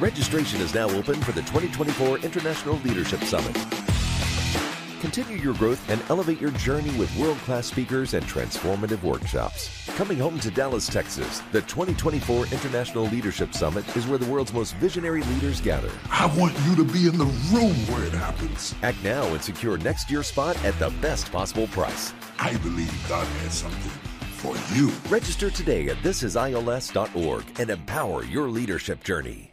Registration 0.00 0.60
is 0.60 0.74
now 0.74 0.88
open 0.90 1.20
for 1.22 1.32
the 1.32 1.40
2024 1.40 2.18
International 2.18 2.76
Leadership 2.84 3.20
Summit. 3.24 3.56
Continue 5.00 5.36
your 5.38 5.54
growth 5.54 5.90
and 5.90 6.00
elevate 6.08 6.40
your 6.40 6.52
journey 6.52 6.96
with 6.96 7.14
world 7.18 7.36
class 7.38 7.66
speakers 7.66 8.14
and 8.14 8.24
transformative 8.24 9.02
workshops. 9.02 9.84
Coming 9.96 10.16
home 10.18 10.38
to 10.38 10.52
Dallas, 10.52 10.86
Texas, 10.86 11.40
the 11.50 11.62
2024 11.62 12.46
International 12.46 13.06
Leadership 13.06 13.52
Summit 13.52 13.84
is 13.96 14.06
where 14.06 14.18
the 14.18 14.26
world's 14.30 14.52
most 14.52 14.76
visionary 14.76 15.22
leaders 15.22 15.60
gather. 15.60 15.90
I 16.12 16.26
want 16.38 16.56
you 16.64 16.76
to 16.76 16.84
be 16.84 17.08
in 17.08 17.18
the 17.18 17.24
room 17.52 17.74
where 17.88 18.04
it 18.04 18.14
happens. 18.14 18.76
Act 18.84 19.02
now 19.02 19.24
and 19.26 19.42
secure 19.42 19.78
next 19.78 20.12
year's 20.12 20.28
spot 20.28 20.56
at 20.64 20.78
the 20.78 20.90
best 21.00 21.32
possible 21.32 21.66
price. 21.68 22.14
I 22.38 22.56
believe 22.58 22.94
God 23.08 23.26
has 23.42 23.54
something 23.54 23.90
for 24.30 24.54
you. 24.76 24.92
Register 25.08 25.50
today 25.50 25.88
at 25.88 25.96
thisisils.org 26.04 27.44
and 27.58 27.70
empower 27.70 28.24
your 28.24 28.48
leadership 28.48 29.02
journey. 29.02 29.52